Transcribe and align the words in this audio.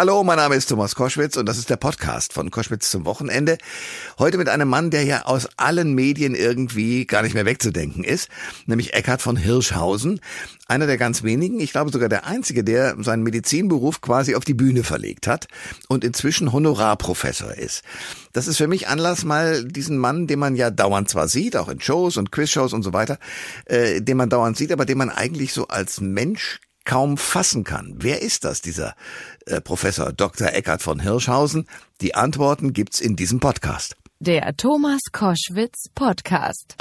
Hallo, 0.00 0.24
mein 0.24 0.38
Name 0.38 0.54
ist 0.54 0.70
Thomas 0.70 0.94
Koschwitz 0.94 1.36
und 1.36 1.44
das 1.44 1.58
ist 1.58 1.68
der 1.68 1.76
Podcast 1.76 2.32
von 2.32 2.50
Koschwitz 2.50 2.90
zum 2.90 3.04
Wochenende. 3.04 3.58
Heute 4.18 4.38
mit 4.38 4.48
einem 4.48 4.66
Mann, 4.66 4.90
der 4.90 5.04
ja 5.04 5.26
aus 5.26 5.46
allen 5.58 5.92
Medien 5.92 6.34
irgendwie 6.34 7.04
gar 7.04 7.20
nicht 7.20 7.34
mehr 7.34 7.44
wegzudenken 7.44 8.02
ist, 8.02 8.30
nämlich 8.64 8.94
Eckhard 8.94 9.20
von 9.20 9.36
Hirschhausen. 9.36 10.20
Einer 10.68 10.86
der 10.86 10.96
ganz 10.96 11.22
wenigen, 11.22 11.60
ich 11.60 11.72
glaube 11.72 11.92
sogar 11.92 12.08
der 12.08 12.24
einzige, 12.24 12.64
der 12.64 12.96
seinen 13.00 13.22
Medizinberuf 13.22 14.00
quasi 14.00 14.36
auf 14.36 14.46
die 14.46 14.54
Bühne 14.54 14.84
verlegt 14.84 15.26
hat 15.26 15.48
und 15.88 16.02
inzwischen 16.02 16.50
Honorarprofessor 16.50 17.52
ist. 17.52 17.82
Das 18.32 18.48
ist 18.48 18.56
für 18.56 18.68
mich 18.68 18.88
Anlass, 18.88 19.26
mal 19.26 19.66
diesen 19.66 19.98
Mann, 19.98 20.26
den 20.26 20.38
man 20.38 20.56
ja 20.56 20.70
dauernd 20.70 21.10
zwar 21.10 21.28
sieht, 21.28 21.58
auch 21.58 21.68
in 21.68 21.82
Shows 21.82 22.16
und 22.16 22.32
Quizshows 22.32 22.72
und 22.72 22.84
so 22.84 22.94
weiter, 22.94 23.18
äh, 23.66 24.00
den 24.00 24.16
man 24.16 24.30
dauernd 24.30 24.56
sieht, 24.56 24.72
aber 24.72 24.86
den 24.86 24.96
man 24.96 25.10
eigentlich 25.10 25.52
so 25.52 25.68
als 25.68 26.00
Mensch 26.00 26.58
kaum 26.84 27.18
fassen 27.18 27.64
kann. 27.64 27.94
Wer 27.98 28.22
ist 28.22 28.44
das, 28.44 28.62
dieser 28.62 28.94
Professor 29.58 30.12
Dr. 30.12 30.52
Eckhard 30.52 30.82
von 30.82 31.00
Hirschhausen? 31.00 31.66
Die 32.00 32.14
Antworten 32.14 32.72
gibt's 32.72 33.00
in 33.00 33.16
diesem 33.16 33.40
Podcast. 33.40 33.96
Der 34.22 34.54
Thomas 34.54 35.00
Koschwitz 35.12 35.88
Podcast. 35.94 36.76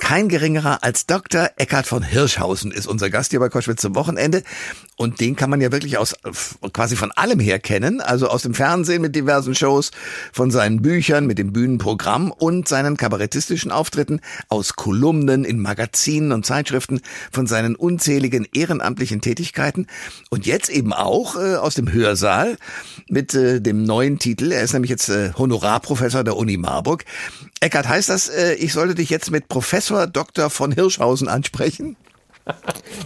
Kein 0.00 0.30
geringerer 0.30 0.82
als 0.82 1.04
Dr. 1.04 1.50
Eckhard 1.56 1.86
von 1.86 2.02
Hirschhausen 2.02 2.72
ist 2.72 2.86
unser 2.86 3.10
Gast 3.10 3.32
hier 3.32 3.40
bei 3.40 3.50
Koschwitz 3.50 3.82
zum 3.82 3.94
Wochenende. 3.96 4.42
Und 4.96 5.20
den 5.20 5.36
kann 5.36 5.50
man 5.50 5.60
ja 5.60 5.72
wirklich 5.72 5.98
aus 5.98 6.14
quasi 6.72 6.96
von 6.96 7.12
allem 7.12 7.38
her 7.38 7.58
kennen. 7.58 8.00
Also 8.00 8.28
aus 8.28 8.42
dem 8.42 8.54
Fernsehen 8.54 9.02
mit 9.02 9.14
diversen 9.14 9.54
Shows, 9.54 9.90
von 10.32 10.50
seinen 10.50 10.80
Büchern, 10.80 11.26
mit 11.26 11.36
dem 11.36 11.52
Bühnenprogramm 11.52 12.32
und 12.32 12.66
seinen 12.66 12.96
kabarettistischen 12.96 13.70
Auftritten, 13.70 14.20
aus 14.48 14.74
Kolumnen 14.74 15.44
in 15.44 15.60
Magazinen 15.60 16.32
und 16.32 16.46
Zeitschriften, 16.46 17.02
von 17.30 17.46
seinen 17.46 17.76
unzähligen 17.76 18.46
ehrenamtlichen 18.54 19.20
Tätigkeiten 19.20 19.86
und 20.30 20.46
jetzt 20.46 20.70
eben 20.70 20.94
auch 20.94 21.36
äh, 21.36 21.56
aus 21.56 21.74
dem 21.74 21.92
Hörsaal 21.92 22.56
mit 23.08 23.33
äh, 23.34 23.60
dem 23.60 23.84
neuen 23.84 24.18
Titel. 24.18 24.52
Er 24.52 24.62
ist 24.62 24.72
nämlich 24.72 24.90
jetzt 24.90 25.08
äh, 25.08 25.32
Honorarprofessor 25.36 26.24
der 26.24 26.36
Uni 26.36 26.56
Marburg. 26.56 27.04
Eckart, 27.60 27.88
heißt 27.88 28.08
das, 28.08 28.28
äh, 28.28 28.54
ich 28.54 28.72
sollte 28.72 28.94
dich 28.94 29.10
jetzt 29.10 29.30
mit 29.30 29.48
Professor 29.48 30.06
Dr. 30.06 30.50
von 30.50 30.72
Hirschhausen 30.72 31.28
ansprechen? 31.28 31.96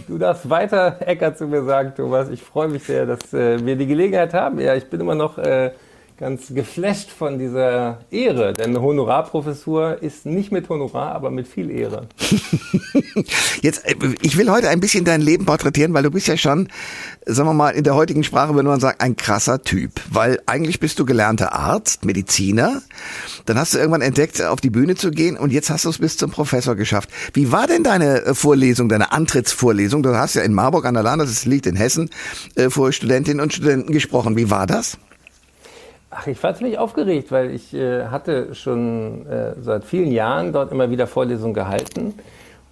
Du 0.07 0.17
darfst 0.17 0.49
weiter 0.49 0.97
Eckart 1.05 1.37
zu 1.37 1.47
mir 1.47 1.63
sagen, 1.63 1.93
Thomas. 1.95 2.29
Ich 2.29 2.41
freue 2.41 2.67
mich 2.67 2.83
sehr, 2.83 3.05
dass 3.05 3.33
äh, 3.33 3.63
wir 3.65 3.75
die 3.75 3.87
Gelegenheit 3.87 4.33
haben. 4.33 4.59
Ja, 4.59 4.75
ich 4.75 4.89
bin 4.89 4.99
immer 4.99 5.15
noch 5.15 5.37
äh, 5.37 5.71
ganz 6.19 6.53
geflasht 6.53 7.09
von 7.09 7.39
dieser 7.39 7.99
Ehre, 8.11 8.51
denn 8.51 8.71
eine 8.71 8.81
Honorarprofessur 8.81 10.03
ist 10.03 10.25
nicht 10.25 10.51
mit 10.51 10.67
Honorar, 10.67 11.15
aber 11.15 11.31
mit 11.31 11.47
viel 11.47 11.71
Ehre. 11.71 12.07
Jetzt, 13.61 13.85
äh, 13.85 13.95
ich 14.21 14.37
will 14.37 14.51
heute 14.51 14.67
ein 14.67 14.81
bisschen 14.81 15.05
dein 15.05 15.21
Leben 15.21 15.45
porträtieren, 15.45 15.93
weil 15.93 16.03
du 16.03 16.11
bist 16.11 16.27
ja 16.27 16.35
schon, 16.35 16.67
sagen 17.33 17.49
wir 17.49 17.53
mal, 17.53 17.69
in 17.69 17.83
der 17.83 17.95
heutigen 17.95 18.23
Sprache 18.23 18.55
würde 18.55 18.67
man 18.67 18.79
sagen, 18.79 18.97
ein 18.99 19.15
krasser 19.15 19.61
Typ. 19.61 19.91
Weil 20.11 20.39
eigentlich 20.45 20.79
bist 20.79 20.99
du 20.99 21.05
gelernter 21.05 21.53
Arzt, 21.53 22.05
Mediziner, 22.05 22.81
dann 23.45 23.57
hast 23.57 23.73
du 23.73 23.77
irgendwann 23.77 24.01
entdeckt, 24.01 24.41
auf 24.41 24.61
die 24.61 24.69
Bühne 24.69 24.95
zu 24.95 25.11
gehen 25.11 25.37
und 25.37 25.51
jetzt 25.51 25.69
hast 25.69 25.85
du 25.85 25.89
es 25.89 25.99
bis 25.99 26.17
zum 26.17 26.31
Professor 26.31 26.75
geschafft. 26.75 27.09
Wie 27.33 27.51
war 27.51 27.67
denn 27.67 27.83
deine 27.83 28.25
äh, 28.25 28.33
Vorlesung, 28.33 28.89
deine 28.89 29.11
Antrittsvorlesung? 29.11 30.03
Du 30.03 30.15
hast 30.15 30.35
ja 30.35 30.41
in 30.41 30.53
Marburg 30.53 30.85
an 30.85 30.95
der 30.95 31.03
Lahn, 31.03 31.19
das 31.19 31.45
liegt 31.45 31.65
in 31.65 31.75
Hessen, 31.75 32.09
äh, 32.55 32.69
vor 32.69 32.91
Studentinnen 32.91 33.41
und 33.41 33.53
Studenten 33.53 33.91
gesprochen. 33.93 34.35
Wie 34.35 34.49
war 34.49 34.67
das? 34.67 34.97
Ach, 36.11 36.25
ich 36.25 36.41
war 36.41 36.55
ziemlich 36.55 36.79
aufgeregt, 36.79 37.31
weil 37.31 37.51
ich 37.51 37.73
äh, 37.73 38.07
hatte 38.07 38.55
schon 38.55 39.27
äh, 39.27 39.53
seit 39.61 39.85
vielen 39.85 40.11
Jahren 40.11 40.51
dort 40.51 40.71
immer 40.71 40.89
wieder 40.89 41.05
Vorlesungen 41.05 41.53
gehalten. 41.53 42.15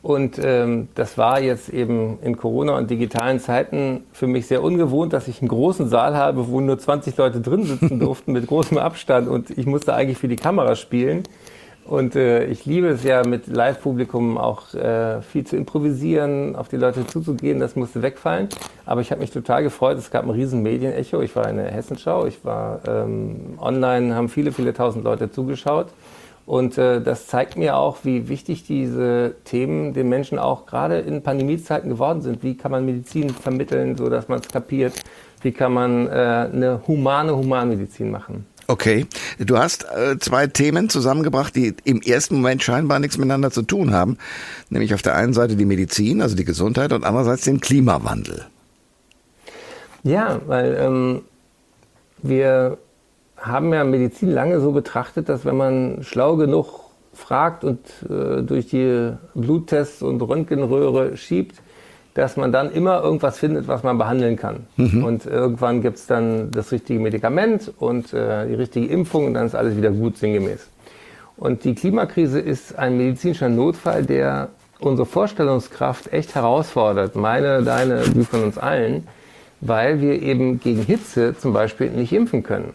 Und 0.08 0.40
ähm, 0.42 0.88
das 0.96 1.18
war 1.18 1.42
jetzt 1.42 1.68
eben 1.68 2.20
in 2.22 2.38
Corona 2.38 2.78
und 2.78 2.90
digitalen 2.90 3.42
Zeiten 3.42 4.06
für 4.14 4.26
mich 4.26 4.48
sehr 4.48 4.64
ungewohnt, 4.64 5.12
dass 5.12 5.28
ich 5.28 5.42
einen 5.42 5.50
großen 5.50 5.90
Saal 5.90 6.16
habe, 6.16 6.48
wo 6.48 6.62
nur 6.62 6.80
20 6.80 7.18
Leute 7.18 7.42
drin 7.42 7.64
sitzen 7.64 8.00
durften 8.00 8.32
mit 8.32 8.48
großem 8.48 8.78
Abstand 8.78 9.28
und 9.28 9.50
ich 9.50 9.66
musste 9.66 9.94
eigentlich 9.94 10.18
für 10.18 10.30
die 10.30 10.38
Kamera 10.38 10.78
spielen. 10.78 11.24
Und 11.84 12.16
äh, 12.16 12.46
ich 12.46 12.66
liebe 12.66 12.88
es 12.88 13.04
ja 13.04 13.28
mit 13.28 13.48
Live-Publikum 13.48 14.38
auch 14.38 14.74
äh, 14.74 15.22
viel 15.22 15.46
zu 15.46 15.58
improvisieren, 15.58 16.56
auf 16.56 16.70
die 16.70 16.78
Leute 16.78 17.06
zuzugehen, 17.06 17.60
das 17.60 17.76
musste 17.76 18.02
wegfallen. 18.02 18.48
Aber 18.86 19.02
ich 19.02 19.12
habe 19.12 19.20
mich 19.20 19.32
total 19.32 19.62
gefreut, 19.62 19.98
es 19.98 20.10
gab 20.10 20.24
ein 20.24 20.30
riesen 20.30 20.64
Medienecho. 20.64 21.22
Ich 21.22 21.36
war 21.36 21.50
in 21.50 21.58
der 21.58 21.70
Hessenschau, 21.70 22.26
ich 22.28 22.46
war 22.46 22.80
ähm, 22.88 23.58
online, 23.60 24.16
haben 24.16 24.30
viele, 24.30 24.54
viele 24.54 24.74
tausend 24.74 25.04
Leute 25.04 25.30
zugeschaut. 25.30 25.88
Und 26.48 26.78
äh, 26.78 27.02
das 27.02 27.28
zeigt 27.28 27.58
mir 27.58 27.76
auch, 27.76 27.98
wie 28.04 28.30
wichtig 28.30 28.64
diese 28.64 29.36
Themen 29.44 29.94
den 29.94 30.08
Menschen 30.08 30.40
auch 30.40 30.66
gerade 30.66 31.00
in 31.00 31.22
Pandemiezeiten 31.22 31.90
geworden 31.90 32.22
sind. 32.22 32.42
Wie 32.42 32.56
kann 32.56 32.72
man 32.72 32.86
Medizin 32.86 33.30
vermitteln, 33.32 33.98
so 33.98 34.10
dass 34.10 34.30
man 34.30 34.40
es 34.40 34.48
kapiert? 34.48 34.94
Wie 35.42 35.52
kann 35.52 35.74
man 35.74 36.08
äh, 36.08 36.10
eine 36.10 36.82
humane 36.88 37.36
Humanmedizin 37.36 38.10
machen? 38.10 38.46
Okay, 38.68 39.08
du 39.40 39.58
hast 39.58 39.88
äh, 39.94 40.18
zwei 40.20 40.48
Themen 40.48 40.88
zusammengebracht, 40.88 41.54
die 41.54 41.76
im 41.84 42.02
ersten 42.02 42.36
Moment 42.36 42.64
scheinbar 42.64 43.00
nichts 43.00 43.18
miteinander 43.18 43.52
zu 43.52 43.64
tun 43.64 43.92
haben, 43.92 44.18
nämlich 44.70 44.94
auf 44.94 45.02
der 45.02 45.16
einen 45.16 45.34
Seite 45.34 45.58
die 45.58 45.66
Medizin, 45.66 46.22
also 46.22 46.38
die 46.38 46.46
Gesundheit, 46.46 46.94
und 46.94 47.04
andererseits 47.04 47.44
den 47.44 47.60
Klimawandel. 47.60 48.46
Ja, 50.04 50.40
weil 50.48 50.78
ähm, 50.80 51.22
wir 52.24 52.78
haben 53.38 53.74
ja 53.74 53.84
Medizin 53.84 54.32
lange 54.32 54.60
so 54.60 54.72
betrachtet, 54.72 55.30
dass 55.30 55.46
wenn 55.46 55.58
man 55.58 56.00
schlau 56.02 56.36
genug 56.36 56.88
fragt 57.14 57.64
und 57.64 57.80
äh, 58.10 58.44
durch 58.44 58.68
die 58.68 59.12
Bluttests 59.34 60.02
und 60.02 60.22
Röntgenröhre 60.22 61.18
schiebt, 61.18 61.62
dass 62.14 62.36
man 62.36 62.52
dann 62.52 62.72
immer 62.72 63.04
irgendwas 63.04 63.38
findet, 63.38 63.68
was 63.68 63.84
man 63.84 63.98
behandeln 63.98 64.38
kann. 64.38 64.66
Mhm. 64.76 65.04
Und 65.04 65.26
irgendwann 65.26 65.82
gibt 65.82 65.98
es 65.98 66.08
dann 66.08 66.50
das 66.50 66.72
richtige 66.72 67.00
Medikament 67.00 67.72
und 67.78 68.12
äh, 68.14 68.48
die 68.48 68.56
richtige 68.56 68.88
Impfung 68.88 69.28
und 69.28 69.34
dann 69.36 69.46
ist 69.46 69.56
alles 69.56 69.78
wieder 69.78 69.92
gut 69.92 70.18
sinngemäß. 70.18 70.68
Und 71.38 71.64
die 71.64 71.76
Klimakrise 71.76 72.40
ist 72.40 72.78
ein 72.78 72.98
medizinischer 72.98 73.50
Notfall, 73.50 74.04
der 74.04 74.50
unsere 74.80 75.06
Vorstellungskraft 75.06 76.12
echt 76.12 76.34
herausfordert. 76.34 77.16
Meine, 77.16 77.62
deine, 77.62 78.02
die 78.10 78.24
von 78.24 78.44
uns 78.44 78.58
allen, 78.58 79.08
weil 79.62 80.02
wir 80.02 80.22
eben 80.22 80.60
gegen 80.60 80.82
Hitze 80.82 81.36
zum 81.38 81.54
Beispiel 81.54 81.92
nicht 81.92 82.14
impfen 82.14 82.42
können. 82.42 82.74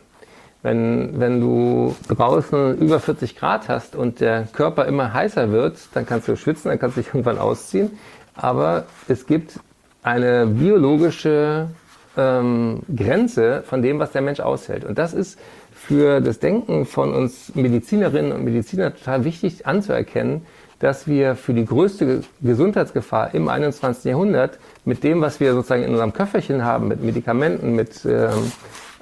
Wenn, 0.62 1.18
wenn 1.18 1.40
du 1.40 1.96
draußen 2.08 2.78
über 2.78 3.00
40 3.00 3.36
Grad 3.36 3.68
hast 3.68 3.96
und 3.96 4.20
der 4.20 4.46
Körper 4.52 4.86
immer 4.86 5.12
heißer 5.12 5.50
wird, 5.50 5.76
dann 5.94 6.06
kannst 6.06 6.28
du 6.28 6.36
schwitzen, 6.36 6.68
dann 6.68 6.78
kannst 6.78 6.96
du 6.96 7.00
dich 7.00 7.08
irgendwann 7.14 7.38
ausziehen 7.38 7.90
aber 8.34 8.86
es 9.08 9.26
gibt 9.26 9.60
eine 10.02 10.46
biologische 10.46 11.68
ähm, 12.16 12.80
Grenze 12.94 13.62
von 13.66 13.82
dem, 13.82 13.98
was 13.98 14.12
der 14.12 14.22
Mensch 14.22 14.40
aushält. 14.40 14.84
Und 14.84 14.98
das 14.98 15.14
ist 15.14 15.38
für 15.72 16.20
das 16.20 16.38
Denken 16.38 16.86
von 16.86 17.14
uns 17.14 17.54
Medizinerinnen 17.54 18.32
und 18.32 18.44
Medizinern 18.44 18.94
total 18.94 19.24
wichtig 19.24 19.66
anzuerkennen, 19.66 20.46
dass 20.78 21.06
wir 21.06 21.36
für 21.36 21.54
die 21.54 21.64
größte 21.64 22.22
Gesundheitsgefahr 22.40 23.34
im 23.34 23.48
21. 23.48 24.04
Jahrhundert 24.04 24.58
mit 24.84 25.04
dem, 25.04 25.20
was 25.20 25.38
wir 25.38 25.52
sozusagen 25.52 25.84
in 25.84 25.90
unserem 25.90 26.12
Köfferchen 26.12 26.64
haben, 26.64 26.88
mit 26.88 27.02
Medikamenten, 27.02 27.76
mit 27.76 28.04
ähm, 28.04 28.50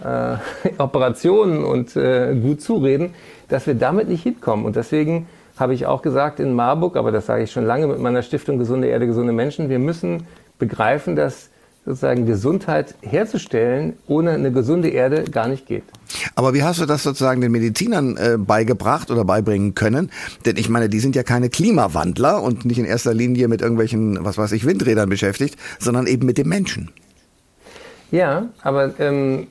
äh, 0.04 0.36
Operationen 0.78 1.64
und 1.64 1.96
äh, 1.96 2.34
gut 2.34 2.60
zureden, 2.60 3.14
dass 3.48 3.66
wir 3.66 3.74
damit 3.74 4.08
nicht 4.08 4.22
hinkommen. 4.22 4.64
Und 4.64 4.76
deswegen 4.76 5.26
habe 5.56 5.74
ich 5.74 5.86
auch 5.86 6.02
gesagt 6.02 6.40
in 6.40 6.54
Marburg, 6.54 6.96
aber 6.96 7.12
das 7.12 7.26
sage 7.26 7.44
ich 7.44 7.52
schon 7.52 7.66
lange 7.66 7.86
mit 7.86 7.98
meiner 7.98 8.22
Stiftung 8.22 8.58
Gesunde 8.58 8.88
Erde, 8.88 9.06
gesunde 9.06 9.32
Menschen. 9.32 9.68
Wir 9.68 9.78
müssen 9.78 10.26
begreifen, 10.58 11.16
dass 11.16 11.50
sozusagen 11.84 12.26
Gesundheit 12.26 12.94
herzustellen 13.00 13.94
ohne 14.06 14.32
eine 14.32 14.52
gesunde 14.52 14.88
Erde 14.88 15.24
gar 15.24 15.48
nicht 15.48 15.66
geht. 15.66 15.84
Aber 16.34 16.54
wie 16.54 16.62
hast 16.62 16.80
du 16.80 16.86
das 16.86 17.02
sozusagen 17.02 17.40
den 17.40 17.52
Medizinern 17.52 18.16
äh, 18.16 18.36
beigebracht 18.38 19.10
oder 19.10 19.24
beibringen 19.24 19.74
können? 19.74 20.10
Denn 20.44 20.56
ich 20.56 20.68
meine, 20.68 20.88
die 20.88 21.00
sind 21.00 21.16
ja 21.16 21.22
keine 21.22 21.48
Klimawandler 21.48 22.42
und 22.42 22.64
nicht 22.64 22.78
in 22.78 22.84
erster 22.84 23.14
Linie 23.14 23.48
mit 23.48 23.62
irgendwelchen, 23.62 24.18
was 24.24 24.36
weiß 24.36 24.52
ich, 24.52 24.66
Windrädern 24.66 25.08
beschäftigt, 25.08 25.58
sondern 25.78 26.06
eben 26.06 26.26
mit 26.26 26.38
dem 26.38 26.48
Menschen. 26.48 26.90
Ja, 28.10 28.48
aber 28.62 28.98
ähm, 28.98 29.46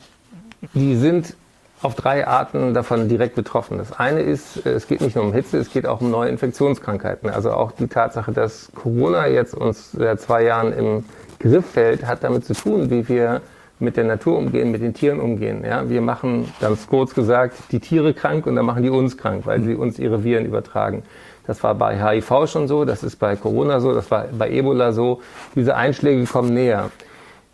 die 0.74 0.96
sind 0.96 1.36
auf 1.82 1.96
drei 1.96 2.28
Arten 2.28 2.74
davon 2.74 3.08
direkt 3.08 3.36
betroffen. 3.36 3.78
Das 3.78 3.94
eine 3.94 4.22
ist, 4.22 4.66
äh, 4.66 4.72
es 4.72 4.88
geht 4.88 5.02
nicht 5.02 5.16
nur 5.16 5.26
um 5.26 5.34
Hitze, 5.34 5.58
es 5.58 5.72
geht 5.72 5.86
auch 5.86 6.02
um 6.02 6.12
neue 6.12 6.30
Infektionskrankheiten. 6.30 7.30
Also 7.30 7.52
auch 7.52 7.72
die 7.72 7.88
Tatsache, 7.88 8.32
dass 8.32 8.70
Corona 8.76 9.28
jetzt 9.28 9.54
uns 9.54 9.92
seit 9.94 10.20
zwei 10.20 10.44
Jahren 10.44 10.74
im 10.74 11.06
Griff 11.40 11.66
fällt, 11.66 12.06
hat 12.06 12.24
damit 12.24 12.46
zu 12.46 12.54
tun, 12.54 12.90
wie 12.90 13.08
wir 13.08 13.42
mit 13.80 13.96
der 13.96 14.04
Natur 14.04 14.38
umgehen, 14.38 14.72
mit 14.72 14.82
den 14.82 14.94
Tieren 14.94 15.22
umgehen. 15.22 15.64
Ja, 15.64 15.90
wir 15.90 16.02
machen 16.02 16.54
ganz 16.60 16.86
kurz 16.88 17.14
gesagt 17.14 17.56
die 17.72 17.80
Tiere 17.80 18.14
krank 18.14 18.46
und 18.46 18.58
dann 18.58 18.66
machen 18.66 18.84
die 18.84 18.90
uns 18.90 19.18
krank, 19.18 19.46
weil 19.46 19.62
sie 19.62 19.76
uns 19.76 20.00
ihre 20.00 20.26
Viren 20.26 20.46
übertragen. 20.46 21.04
Das 21.48 21.64
war 21.64 21.76
bei 21.76 21.98
HIV 21.98 22.48
schon 22.48 22.68
so, 22.68 22.84
das 22.84 23.04
ist 23.04 23.16
bei 23.16 23.38
Corona 23.38 23.80
so, 23.80 23.94
das 23.94 24.12
war 24.12 24.26
bei 24.38 24.52
Ebola 24.52 24.92
so. 24.92 25.22
Diese 25.56 25.76
Einschläge 25.76 26.26
kommen 26.26 26.54
näher. 26.54 26.92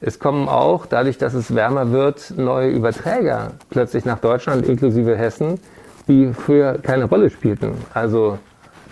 Es 0.07 0.19
kommen 0.19 0.48
auch, 0.48 0.86
dadurch, 0.86 1.18
dass 1.18 1.34
es 1.34 1.56
wärmer 1.56 1.92
wird, 1.92 2.36
neue 2.38 2.69
Überträger 2.69 3.54
plötzlich 3.72 4.06
nach 4.06 4.19
Deutschland, 4.19 4.63
inklusive 4.68 5.18
Hessen, 5.18 5.60
die 6.07 6.31
früher 6.31 6.78
keine 6.78 7.06
Rolle 7.06 7.31
spielten. 7.31 7.72
Also 7.92 8.38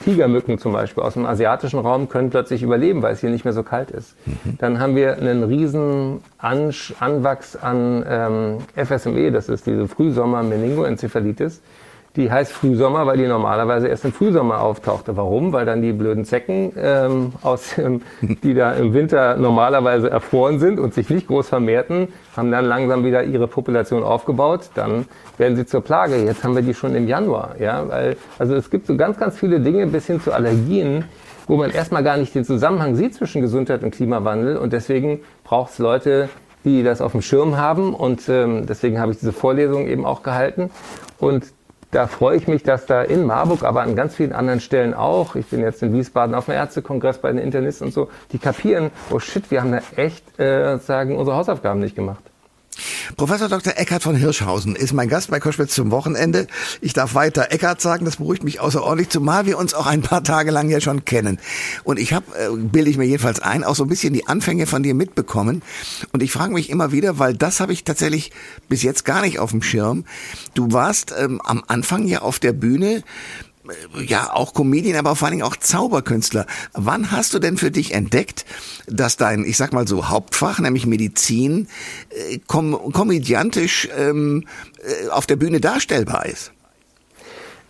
Tigermücken 0.04 0.58
zum 0.58 0.74
Beispiel 0.74 1.04
aus 1.04 1.14
dem 1.14 1.28
asiatischen 1.28 1.78
Raum 1.78 2.10
können 2.10 2.32
plötzlich 2.32 2.64
überleben, 2.64 3.04
weil 3.04 3.14
es 3.14 3.20
hier 3.20 3.30
nicht 3.30 3.46
mehr 3.46 3.54
so 3.54 3.62
kalt 3.62 3.92
ist. 3.92 4.16
Mhm. 4.26 4.58
Dann 4.58 4.80
haben 4.80 4.96
wir 4.96 5.18
einen 5.18 5.44
riesen 5.44 6.22
Anwachs 6.40 7.58
an 7.58 8.04
ähm, 8.10 8.58
FSME, 8.76 9.32
das 9.32 9.50
ist 9.50 9.68
diese 9.68 9.88
Frühsommer-Meningoenzephalitis 9.88 11.62
die 12.16 12.32
heißt 12.32 12.52
Frühsommer, 12.52 13.08
weil 13.08 13.18
die 13.18 13.26
normalerweise 13.26 13.88
erst 13.88 14.06
im 14.06 14.14
Frühsommer 14.14 14.62
auftauchte. 14.62 15.18
Warum? 15.18 15.52
Weil 15.52 15.66
dann 15.66 15.82
die 15.82 15.94
blöden 15.94 16.26
Zecken, 16.26 16.72
ähm, 16.78 17.34
aus, 17.42 17.78
ähm, 17.80 18.02
die 18.22 18.54
da 18.54 18.74
im 18.74 18.94
Winter 18.94 19.36
normalerweise 19.38 20.12
erfroren 20.12 20.60
sind 20.60 20.80
und 20.80 20.94
sich 20.94 21.10
nicht 21.10 21.28
groß 21.28 21.50
vermehrten, 21.50 22.10
haben 22.38 22.52
dann 22.52 22.66
langsam 22.66 23.04
wieder 23.04 23.24
ihre 23.24 23.48
Population 23.48 24.04
aufgebaut. 24.04 24.70
Dann 24.76 25.06
werden 25.40 25.56
sie 25.56 25.66
zur 25.66 25.82
Plage. 25.82 26.18
Jetzt 26.18 26.44
haben 26.44 26.56
wir 26.56 26.62
die 26.62 26.76
schon 26.76 26.94
im 26.94 27.08
Januar. 27.08 27.56
Ja? 27.60 27.88
Weil, 27.90 28.18
also 28.38 28.54
es 28.56 28.70
gibt 28.70 28.86
so 28.86 28.96
ganz, 28.96 29.18
ganz 29.18 29.40
viele 29.40 29.60
Dinge 29.60 29.88
bis 29.88 30.06
hin 30.06 30.22
zu 30.22 30.34
Allergien, 30.34 31.06
wo 31.48 31.58
man 31.58 31.72
erstmal 31.72 32.04
gar 32.04 32.18
nicht 32.18 32.36
den 32.36 32.46
Zusammenhang 32.46 32.96
sieht 32.96 33.16
zwischen 33.16 33.42
Gesundheit 33.42 33.84
und 33.84 33.90
Klimawandel. 33.90 34.58
Und 34.58 34.72
deswegen 34.72 35.22
braucht 35.44 35.72
es 35.72 35.80
Leute, 35.80 36.30
die 36.64 36.84
das 36.84 37.02
auf 37.02 37.14
dem 37.14 37.24
Schirm 37.24 37.58
haben. 37.58 37.96
Und 37.96 38.30
ähm, 38.30 38.68
deswegen 38.68 39.00
habe 39.00 39.14
ich 39.14 39.18
diese 39.18 39.34
Vorlesung 39.34 39.88
eben 39.88 40.06
auch 40.06 40.22
gehalten. 40.22 40.70
Und 41.18 41.46
da 41.94 42.08
freue 42.08 42.38
ich 42.38 42.48
mich, 42.48 42.64
dass 42.64 42.86
da 42.86 43.04
in 43.04 43.26
Marburg, 43.26 43.64
aber 43.64 43.82
an 43.82 43.96
ganz 43.96 44.16
vielen 44.16 44.34
anderen 44.34 44.60
Stellen 44.60 44.94
auch, 44.94 45.36
ich 45.36 45.46
bin 45.48 45.62
jetzt 45.62 45.84
in 45.84 45.94
Wiesbaden 45.94 46.34
auf 46.36 46.46
dem 46.46 46.56
Ärztekongress 46.56 47.20
bei 47.20 47.32
den 47.32 47.38
Internisten 47.38 47.88
und 47.88 47.94
so, 47.94 48.10
die 48.32 48.40
kapieren, 48.40 48.92
oh 49.12 49.20
shit, 49.20 49.50
wir 49.52 49.62
haben 49.62 49.72
da 49.72 49.80
echt 49.96 50.40
äh, 50.40 50.78
sagen 50.80 51.16
unsere 51.18 51.38
Hausaufgaben 51.38 51.80
nicht 51.80 51.96
gemacht. 51.96 52.24
Professor 53.18 53.50
Dr. 53.50 53.74
Eckhard 53.78 54.04
von 54.04 54.16
Hirschhausen 54.16 54.76
ist 54.76 54.94
mein 54.94 55.10
Gast 55.10 55.30
bei 55.30 55.40
Koschwitz 55.40 55.74
zum 55.76 55.92
Wochenende. 55.92 56.48
Ich 56.82 56.94
darf 56.94 57.16
weiter 57.16 57.52
Eckhard 57.52 57.82
sagen, 57.82 58.06
das 58.06 58.18
beruhigt 58.18 58.44
mich 58.44 58.60
außerordentlich, 58.60 59.10
zumal 59.10 59.46
wir 59.46 59.58
uns 59.58 59.74
auch 59.74 59.86
ein 59.86 60.02
paar 60.02 60.24
Tage 60.24 60.52
lang 60.52 60.70
ja 60.70 60.82
schon 60.82 61.06
kennen. 61.06 61.40
Und 61.84 62.00
ich 62.00 62.14
habe, 62.14 62.26
äh, 62.38 62.56
bilde 62.56 62.90
ich 62.90 62.98
mir 62.98 63.06
jedenfalls 63.06 63.40
ein, 63.40 63.64
auch 63.64 63.76
so 63.76 63.84
ein 63.84 63.90
bisschen 63.90 64.14
die 64.14 64.28
Anfänge 64.28 64.68
von 64.68 64.84
dir 64.84 64.94
mitbekommen. 64.94 65.62
Und 66.12 66.24
ich 66.24 66.32
frage 66.32 66.54
mich 66.54 66.70
immer 66.70 66.92
wieder, 66.92 67.20
weil 67.20 67.34
das 67.34 67.60
habe 67.60 67.74
ich 67.74 67.84
tatsächlich 67.84 68.32
bis 68.70 68.84
jetzt 68.84 69.06
gar 69.06 69.22
nicht 69.22 69.40
auf 69.40 69.52
dem 69.52 69.62
Schirm. 69.62 70.06
Du 70.54 70.72
warst 70.72 71.14
ähm, 71.18 71.42
am 71.44 71.64
Anfang 71.68 72.08
ja 72.08 72.22
auf 72.22 72.40
der 72.40 72.54
Bühne 72.54 73.04
ja 74.06 74.34
auch 74.34 74.54
Comedian, 74.54 74.98
aber 74.98 75.16
vor 75.16 75.28
allen 75.28 75.38
Dingen 75.38 75.48
auch 75.48 75.56
Zauberkünstler. 75.56 76.46
Wann 76.74 77.12
hast 77.12 77.34
du 77.34 77.40
denn 77.40 77.58
für 77.58 77.72
dich 77.72 77.94
entdeckt, 77.94 78.46
dass 78.88 79.18
dein, 79.18 79.46
ich 79.46 79.58
sag 79.58 79.74
mal 79.74 79.88
so, 79.88 80.10
Hauptfach, 80.10 80.60
nämlich 80.60 80.86
Medizin, 80.86 81.68
äh, 82.10 82.40
kom 82.48 82.92
komödiantisch 82.92 83.88
ähm, 83.98 84.46
äh, 84.80 85.10
auf 85.10 85.26
der 85.26 85.38
Bühne 85.38 85.62
darstellbar 85.62 86.26
ist? 86.26 86.52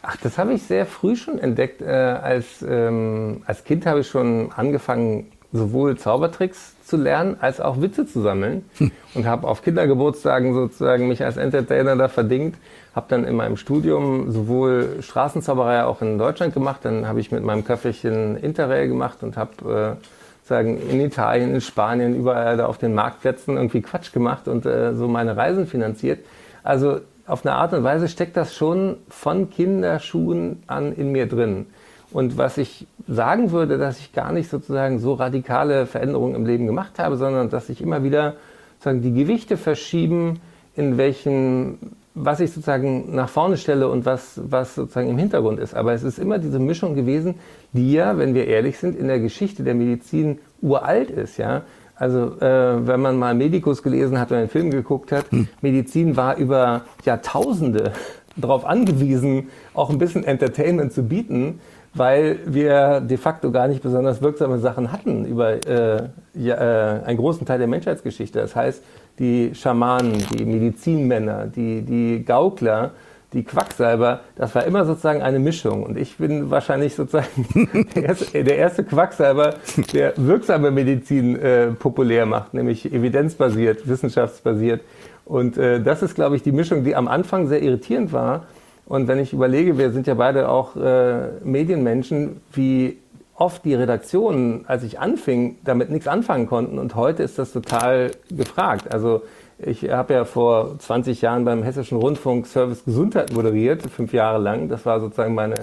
Ach, 0.02 0.18
das 0.18 0.38
habe 0.38 0.54
ich 0.54 0.64
sehr 0.64 0.86
früh 0.86 1.16
schon 1.16 1.40
entdeckt. 1.40 1.82
Äh, 1.82 1.86
als, 1.86 2.46
ähm, 2.68 3.42
als 3.46 3.64
Kind 3.64 3.86
habe 3.86 4.02
ich 4.02 4.08
schon 4.08 4.52
angefangen, 4.52 5.32
sowohl 5.54 5.98
Zaubertricks 5.98 6.74
zu 6.86 6.98
lernen, 6.98 7.38
als 7.40 7.62
auch 7.62 7.80
Witze 7.80 8.06
zu 8.06 8.22
sammeln. 8.22 8.66
Hm. 8.80 8.92
Und 9.14 9.26
habe 9.26 9.48
auf 9.48 9.64
Kindergeburtstagen 9.64 10.54
sozusagen 10.54 11.08
mich 11.08 11.24
als 11.24 11.38
Entertainer 11.38 11.96
da 11.96 12.10
verdingt. 12.10 12.56
Habe 12.96 13.08
dann 13.10 13.24
in 13.24 13.36
meinem 13.36 13.58
Studium 13.58 14.32
sowohl 14.32 14.98
Straßenzauberei 15.02 15.84
auch 15.84 16.02
in 16.02 16.18
Deutschland 16.18 16.54
gemacht, 16.54 16.82
dann 16.84 17.08
habe 17.08 17.20
ich 17.20 17.32
mit 17.32 17.44
meinem 17.44 17.66
Köfferchen 17.66 18.38
Interrail 18.38 18.88
gemacht 18.88 19.24
und 19.24 19.36
habe 19.36 19.98
äh, 20.00 20.48
sagen 20.48 20.80
in 20.90 21.00
Italien, 21.02 21.54
in 21.54 21.62
Spanien, 21.62 22.16
überall 22.16 22.58
da 22.58 22.68
auf 22.68 22.78
den 22.78 22.94
Marktplätzen 22.94 23.56
irgendwie 23.56 23.82
Quatsch 23.82 24.14
gemacht 24.14 24.48
und 24.48 24.66
äh, 24.66 24.94
so 24.94 25.08
meine 25.08 25.36
Reisen 25.38 25.66
finanziert. 25.66 26.20
Also 26.64 27.00
auf 27.26 27.46
eine 27.46 27.56
Art 27.56 27.74
und 27.74 27.84
Weise 27.84 28.08
steckt 28.08 28.36
das 28.36 28.54
schon 28.54 28.98
von 29.10 29.50
Kinderschuhen 29.50 30.64
an 30.68 30.94
in 30.94 31.12
mir 31.12 31.28
drin. 31.28 31.68
Und 32.12 32.38
was 32.38 32.58
ich 32.58 32.86
sagen 33.08 33.52
würde, 33.52 33.78
dass 33.78 34.00
ich 34.00 34.14
gar 34.14 34.32
nicht 34.32 34.50
sozusagen 34.50 35.00
so 35.00 35.14
radikale 35.14 35.88
Veränderungen 35.88 36.36
im 36.36 36.46
Leben 36.46 36.68
gemacht 36.68 37.00
habe, 37.00 37.18
sondern 37.18 37.50
dass 37.50 37.70
ich 37.70 37.82
immer 37.82 38.04
wieder 38.04 38.36
sagen 38.80 39.02
die 39.02 39.14
Gewichte 39.14 39.58
verschieben, 39.58 40.42
in 40.76 40.98
welchen 40.98 41.96
was 42.16 42.40
ich 42.40 42.52
sozusagen 42.52 43.16
nach 43.16 43.30
vorne 43.30 43.58
stelle 43.58 43.90
und 43.90 44.06
was, 44.06 44.40
was 44.44 44.76
sozusagen 44.76 45.10
im 45.10 45.18
Hintergrund 45.18 45.60
ist. 45.60 45.74
Aber 45.74 45.94
es 45.94 46.04
ist 46.04 46.20
immer 46.20 46.38
diese 46.38 46.60
Mischung 46.60 46.96
gewesen, 46.96 47.36
die 47.72 47.94
ja, 47.94 48.18
wenn 48.18 48.36
wir 48.36 48.48
ehrlich 48.48 48.78
sind, 48.78 48.96
in 48.96 49.08
der 49.08 49.20
Geschichte 49.20 49.64
der 49.64 49.74
Medizin 49.74 50.40
uralt 50.62 51.10
ist. 51.10 51.38
Ja? 51.38 51.64
Also 51.96 52.40
äh, 52.40 52.88
wenn 52.88 53.02
man 53.02 53.18
mal 53.18 53.34
Medikus 53.34 53.82
gelesen 53.82 54.20
hat 54.20 54.30
oder 54.30 54.40
einen 54.42 54.50
Film 54.50 54.70
geguckt 54.70 55.12
hat, 55.12 55.32
hm. 55.32 55.48
Medizin 55.62 56.16
war 56.16 56.38
über 56.38 56.82
Jahrtausende 57.04 57.94
darauf 58.36 58.66
angewiesen, 58.66 59.50
auch 59.74 59.90
ein 59.90 59.98
bisschen 59.98 60.24
Entertainment 60.24 60.92
zu 60.94 61.04
bieten, 61.04 61.60
weil 61.94 62.40
wir 62.46 63.02
de 63.02 63.18
facto 63.18 63.52
gar 63.52 63.68
nicht 63.68 63.84
besonders 63.84 64.22
wirksame 64.22 64.58
Sachen 64.58 64.92
hatten 64.92 65.26
über 65.26 65.66
äh, 65.68 66.10
ja, 66.34 66.56
äh, 66.56 67.04
einen 67.04 67.18
großen 67.18 67.46
Teil 67.46 67.60
der 67.60 67.68
Menschheitsgeschichte. 67.68 68.40
Das 68.40 68.56
heißt, 68.56 68.84
die 69.20 69.54
Schamanen, 69.54 70.26
die 70.32 70.46
Medizinmänner, 70.46 71.48
die, 71.48 71.82
die 71.82 72.24
Gaukler, 72.26 72.92
die 73.34 73.44
Quacksalber, 73.44 74.22
das 74.36 74.54
war 74.54 74.66
immer 74.66 74.86
sozusagen 74.86 75.22
eine 75.22 75.40
Mischung. 75.40 75.84
Und 75.84 75.98
ich 75.98 76.18
bin 76.18 76.50
wahrscheinlich 76.52 76.96
sozusagen 76.96 77.88
der, 77.96 78.04
erste, 78.04 78.44
der 78.44 78.58
erste 78.58 78.84
Quacksalber, 78.84 79.56
der 79.94 80.14
wirksame 80.18 80.72
Medizin 80.72 81.36
äh, 81.36 81.68
populär 81.68 82.26
macht, 82.26 82.54
nämlich 82.54 82.92
evidenzbasiert, 82.94 83.88
wissenschaftsbasiert. 83.88 84.82
Und 85.26 85.58
äh, 85.58 85.82
das 85.82 86.04
ist, 86.04 86.16
glaube 86.16 86.36
ich, 86.36 86.44
die 86.44 86.52
Mischung, 86.52 86.84
die 86.84 86.96
am 86.96 87.08
Anfang 87.08 87.48
sehr 87.48 87.62
irritierend 87.62 88.14
war. 88.14 88.46
Und 88.86 89.08
wenn 89.08 89.20
ich 89.20 89.34
überlege, 89.34 89.78
wir 89.78 89.92
sind 89.92 90.08
ja 90.08 90.14
beide 90.14 90.50
auch 90.50 90.76
äh, 90.76 91.30
Medienmenschen, 91.44 92.42
wie 92.52 92.98
oft 93.36 93.66
die 93.66 93.74
Redaktionen, 93.74 94.66
als 94.68 94.84
ich 94.84 95.00
anfing, 95.00 95.58
damit 95.64 95.90
nichts 95.90 96.08
anfangen 96.08 96.48
konnten 96.48 96.78
und 96.78 96.96
heute 96.96 97.24
ist 97.24 97.40
das 97.40 97.52
total 97.52 98.12
gefragt. 98.30 98.94
Also 98.94 99.24
ich 99.58 99.90
habe 99.90 100.14
ja 100.14 100.26
vor 100.26 100.78
20 100.80 101.22
Jahren 101.22 101.46
beim 101.46 101.64
Hessischen 101.64 101.98
Rundfunk 101.98 102.48
Service 102.48 102.86
Gesundheit 102.86 103.34
moderiert, 103.34 103.82
fünf 103.84 104.14
Jahre 104.14 104.40
lang. 104.40 104.68
Das 104.70 104.86
war 104.86 105.00
sozusagen 105.00 105.36
meine, 105.36 105.56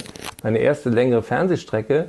meine 0.42 0.58
erste 0.58 0.90
längere 0.90 1.22
Fernsehstrecke. 1.22 2.08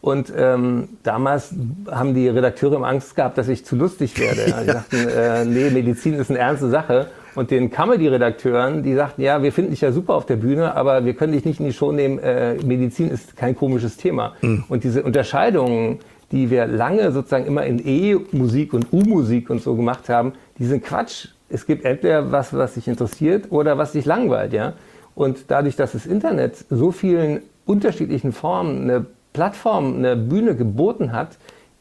Und 0.00 0.32
ähm, 0.36 0.90
damals 1.02 1.52
haben 1.90 2.14
die 2.14 2.28
Redakteure 2.28 2.76
immer 2.76 2.86
Angst 2.86 3.16
gehabt, 3.16 3.36
dass 3.36 3.48
ich 3.48 3.64
zu 3.64 3.74
lustig 3.74 4.18
werde. 4.18 4.48
Ja. 4.48 4.60
Die 4.60 4.66
sagten, 4.66 5.08
äh, 5.08 5.44
nee, 5.44 5.70
Medizin 5.70 6.14
ist 6.14 6.30
eine 6.30 6.38
ernste 6.38 6.68
Sache. 6.70 7.08
Und 7.34 7.50
den 7.50 7.70
Comedy-Redakteuren, 7.70 8.82
die 8.82 8.94
sagten, 8.94 9.22
ja, 9.22 9.42
wir 9.42 9.52
finden 9.52 9.70
dich 9.70 9.80
ja 9.80 9.92
super 9.92 10.14
auf 10.14 10.26
der 10.26 10.36
Bühne, 10.36 10.74
aber 10.74 11.04
wir 11.04 11.14
können 11.14 11.32
dich 11.32 11.44
nicht 11.44 11.60
in 11.60 11.66
die 11.66 11.72
Show 11.72 11.92
nehmen. 11.92 12.18
Äh, 12.18 12.54
Medizin 12.64 13.10
ist 13.10 13.36
kein 13.36 13.54
komisches 13.54 13.96
Thema. 13.96 14.34
Mhm. 14.40 14.64
Und 14.68 14.84
diese 14.84 15.02
Unterscheidungen, 15.02 15.98
die 16.32 16.50
wir 16.50 16.66
lange 16.66 17.10
sozusagen 17.12 17.46
immer 17.46 17.64
in 17.64 17.86
E-Musik 17.86 18.74
und 18.74 18.92
U-Musik 18.92 19.50
und 19.50 19.62
so 19.62 19.74
gemacht 19.74 20.08
haben, 20.08 20.32
die 20.58 20.66
sind 20.66 20.84
Quatsch. 20.84 21.28
Es 21.48 21.66
gibt 21.66 21.84
entweder 21.84 22.30
was, 22.30 22.52
was 22.52 22.74
dich 22.74 22.88
interessiert 22.88 23.46
oder 23.50 23.78
was 23.78 23.92
dich 23.92 24.04
langweilt, 24.04 24.52
ja. 24.52 24.74
Und 25.14 25.46
dadurch, 25.48 25.74
dass 25.76 25.92
das 25.92 26.06
Internet 26.06 26.64
so 26.70 26.92
vielen 26.92 27.40
unterschiedlichen 27.64 28.32
Formen 28.32 28.82
eine 28.82 29.06
Plattform, 29.32 29.96
eine 29.96 30.16
Bühne 30.16 30.54
geboten 30.54 31.12
hat, 31.12 31.38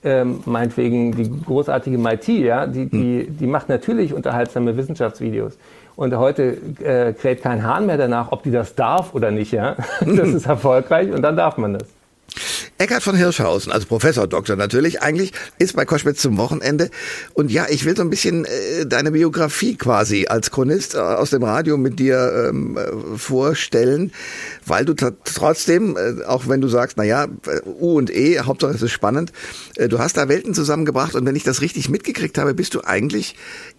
ähm, 0.08 0.40
meinetwegen 0.46 1.12
die 1.12 1.30
großartige 1.46 1.98
MIT, 1.98 2.28
ja, 2.30 2.66
die, 2.66 2.86
die, 2.86 3.26
hm. 3.28 3.38
die 3.38 3.48
macht 3.48 3.68
natürlich 3.68 4.14
unterhaltsame 4.14 4.78
Wissenschaftsvideos. 4.78 5.58
Und 5.98 6.16
heute 6.16 6.58
äh, 6.84 7.14
kräht 7.14 7.42
kein 7.42 7.64
Hahn 7.64 7.88
mehr 7.88 7.98
danach, 7.98 8.32
ob 8.32 8.44
die 8.44 8.52
das 8.52 8.76
darf 8.76 9.14
oder 9.14 9.32
nicht, 9.32 9.52
ja. 9.52 9.76
Das 10.00 10.30
ist 10.34 10.46
erfolgreich 10.46 11.12
und 11.12 11.22
dann 11.22 11.36
darf 11.36 11.58
man 11.58 11.74
das. 11.74 11.97
Eckhard 12.79 13.01
von 13.01 13.15
Hirschhausen, 13.15 13.72
also 13.72 13.88
Professor 13.88 14.27
Doktor 14.27 14.55
natürlich, 14.55 15.01
eigentlich 15.01 15.34
ist 15.57 15.75
bei 15.75 15.86
Koschwitz 15.86 16.22
zum 16.22 16.38
Wochenende. 16.38 16.91
Und 17.34 17.51
ja, 17.51 17.65
ich 17.69 17.86
will 17.86 17.96
so 17.96 18.03
ein 18.03 18.12
bisschen 18.12 18.46
äh, 18.46 18.86
deine 18.86 19.12
Biografie 19.12 19.75
quasi 19.75 20.27
als 20.27 20.51
Chronist 20.51 20.93
äh, 20.93 21.00
aus 21.00 21.31
dem 21.31 21.43
Radio 21.43 21.77
mit 21.77 21.98
dir 21.98 22.50
ähm, 22.50 22.77
äh, 22.77 23.17
vorstellen, 23.17 24.12
weil 24.65 24.86
du 24.86 24.93
trotzdem, 24.93 25.98
äh, 25.98 26.24
auch 26.25 26.48
wenn 26.48 26.62
du 26.62 26.67
sagst, 26.67 26.98
na 26.98 27.03
ja, 27.03 27.24
äh, 27.24 27.62
U 27.65 27.98
und 27.98 28.15
E, 28.15 28.39
Hauptsache 28.41 28.74
es 28.74 28.81
ist 28.84 28.91
spannend, 28.91 29.31
äh, 29.75 29.88
du 29.88 29.98
hast 29.98 30.17
da 30.17 30.29
Welten 30.29 30.53
zusammengebracht 30.53 31.15
und 31.15 31.25
wenn 31.25 31.36
ich 31.36 31.43
das 31.43 31.62
richtig 31.62 31.89
mitgekriegt 31.89 32.38
habe, 32.38 32.53
bist 32.53 32.75
du 32.75 32.81
eigentlich 32.84 33.36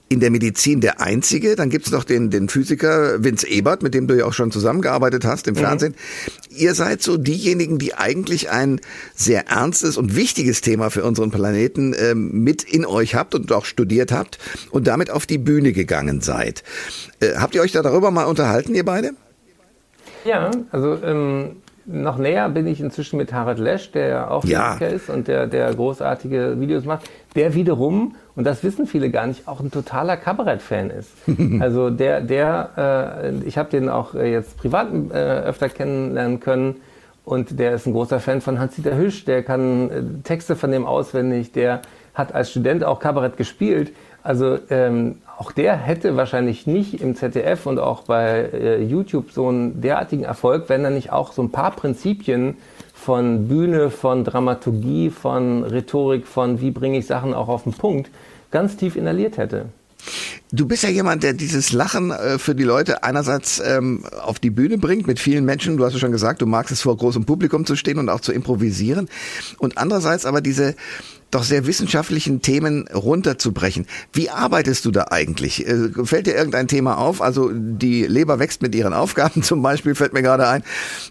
in 0.08 0.20
der 0.20 0.30
Medizin 0.30 0.80
der 0.80 1.00
Einzige. 1.00 1.56
Dann 1.56 1.70
gibt's 1.70 1.90
noch 1.90 2.04
den, 2.04 2.30
den 2.30 2.48
Physiker 2.48 3.22
Vince 3.22 3.46
Ebert, 3.48 3.82
mit 3.82 3.94
dem 3.94 4.06
du 4.06 4.16
ja 4.16 4.24
auch 4.24 4.32
schon 4.32 4.50
zusammengearbeitet 4.50 5.24
hast 5.24 5.46
im 5.48 5.54
mhm. 5.54 5.58
Fernsehen. 5.58 5.94
Ihr 6.50 6.74
seid 6.74 7.02
so 7.02 7.16
diejenigen, 7.16 7.78
die 7.78 7.94
eigentlich 7.94 8.50
ein 8.50 8.80
sehr 9.14 9.48
ernstes 9.48 9.96
und 9.96 10.16
wichtiges 10.16 10.60
Thema 10.60 10.90
für 10.90 11.04
unseren 11.04 11.30
Planeten 11.30 11.94
ähm, 11.98 12.30
mit 12.42 12.62
in 12.62 12.86
euch 12.86 13.14
habt 13.14 13.34
und 13.34 13.52
auch 13.52 13.64
studiert 13.64 14.12
habt 14.12 14.38
und 14.70 14.86
damit 14.86 15.10
auf 15.10 15.26
die 15.26 15.38
Bühne 15.38 15.72
gegangen 15.72 16.20
seid. 16.20 16.62
Äh, 17.20 17.36
habt 17.36 17.54
ihr 17.54 17.62
euch 17.62 17.72
da 17.72 17.82
darüber 17.82 18.10
mal 18.10 18.24
unterhalten, 18.24 18.74
ihr 18.74 18.84
beide? 18.84 19.12
Ja, 20.24 20.50
also 20.72 20.98
ähm, 21.04 21.56
noch 21.88 22.18
näher 22.18 22.48
bin 22.50 22.66
ich 22.66 22.80
inzwischen 22.80 23.16
mit 23.16 23.32
Harald 23.32 23.58
Lesch, 23.58 23.92
der 23.92 24.08
ja 24.08 24.28
auch 24.28 24.44
ja. 24.44 24.74
ist 24.74 25.08
und 25.08 25.26
der, 25.26 25.46
der 25.46 25.74
großartige 25.74 26.60
Videos 26.60 26.84
macht, 26.84 27.08
der 27.34 27.54
wiederum, 27.54 28.14
und 28.38 28.44
das 28.44 28.62
wissen 28.62 28.86
viele 28.86 29.10
gar 29.10 29.26
nicht, 29.26 29.48
auch 29.48 29.58
ein 29.58 29.72
totaler 29.72 30.16
Kabarett-Fan 30.16 30.90
ist. 30.90 31.10
also 31.60 31.90
der, 31.90 32.20
der, 32.20 32.70
äh, 33.24 33.44
ich 33.44 33.58
habe 33.58 33.68
den 33.68 33.88
auch 33.88 34.14
äh, 34.14 34.30
jetzt 34.30 34.56
privat 34.56 34.90
äh, 34.92 35.14
öfter 35.14 35.68
kennenlernen 35.68 36.38
können 36.38 36.76
und 37.24 37.58
der 37.58 37.72
ist 37.72 37.88
ein 37.88 37.92
großer 37.92 38.20
Fan 38.20 38.40
von 38.40 38.60
Hans-Dieter 38.60 38.96
Hüsch, 38.96 39.24
der 39.24 39.42
kann 39.42 39.90
äh, 39.90 40.02
Texte 40.22 40.54
von 40.54 40.70
dem 40.70 40.86
auswendig, 40.86 41.50
der 41.50 41.82
hat 42.14 42.32
als 42.32 42.52
Student 42.52 42.84
auch 42.84 43.00
Kabarett 43.00 43.36
gespielt. 43.36 43.92
Also 44.22 44.60
ähm, 44.70 45.16
auch 45.36 45.50
der 45.50 45.76
hätte 45.76 46.16
wahrscheinlich 46.16 46.64
nicht 46.68 47.00
im 47.00 47.16
ZDF 47.16 47.66
und 47.66 47.80
auch 47.80 48.04
bei 48.04 48.50
äh, 48.52 48.80
YouTube 48.80 49.32
so 49.32 49.48
einen 49.48 49.80
derartigen 49.80 50.22
Erfolg, 50.22 50.68
wenn 50.68 50.84
er 50.84 50.90
nicht 50.90 51.10
auch 51.10 51.32
so 51.32 51.42
ein 51.42 51.50
paar 51.50 51.72
Prinzipien 51.72 52.56
von 52.98 53.48
Bühne, 53.48 53.90
von 53.90 54.24
Dramaturgie, 54.24 55.10
von 55.10 55.64
Rhetorik, 55.64 56.26
von 56.26 56.60
wie 56.60 56.70
bringe 56.70 56.98
ich 56.98 57.06
Sachen 57.06 57.32
auch 57.32 57.48
auf 57.48 57.62
den 57.62 57.72
Punkt, 57.72 58.10
ganz 58.50 58.76
tief 58.76 58.96
inhaliert 58.96 59.38
hätte. 59.38 59.66
Du 60.50 60.66
bist 60.66 60.82
ja 60.82 60.88
jemand, 60.88 61.22
der 61.22 61.34
dieses 61.34 61.72
Lachen 61.72 62.10
äh, 62.10 62.38
für 62.38 62.54
die 62.54 62.64
Leute 62.64 63.02
einerseits 63.02 63.60
ähm, 63.64 64.04
auf 64.22 64.38
die 64.38 64.50
Bühne 64.50 64.78
bringt 64.78 65.06
mit 65.06 65.18
vielen 65.18 65.44
Menschen. 65.44 65.76
Du 65.76 65.84
hast 65.84 65.92
ja 65.92 65.98
schon 65.98 66.12
gesagt, 66.12 66.40
du 66.40 66.46
magst 66.46 66.72
es 66.72 66.80
vor 66.80 66.96
großem 66.96 67.24
Publikum 67.24 67.66
zu 67.66 67.76
stehen 67.76 67.98
und 67.98 68.08
auch 68.08 68.20
zu 68.20 68.32
improvisieren. 68.32 69.08
Und 69.58 69.76
andererseits 69.76 70.24
aber 70.24 70.40
diese 70.40 70.74
doch 71.30 71.42
sehr 71.42 71.66
wissenschaftlichen 71.66 72.40
Themen 72.42 72.88
runterzubrechen. 72.88 73.86
Wie 74.12 74.30
arbeitest 74.30 74.84
du 74.84 74.90
da 74.90 75.06
eigentlich? 75.10 75.66
Äh, 75.66 75.90
fällt 76.04 76.26
dir 76.26 76.34
irgendein 76.34 76.68
Thema 76.68 76.98
auf? 76.98 77.20
Also 77.20 77.50
die 77.52 78.04
Leber 78.04 78.38
wächst 78.38 78.62
mit 78.62 78.74
ihren 78.74 78.94
Aufgaben 78.94 79.42
zum 79.42 79.62
Beispiel, 79.62 79.94
fällt 79.94 80.12
mir 80.12 80.22
gerade 80.22 80.48
ein, 80.48 80.62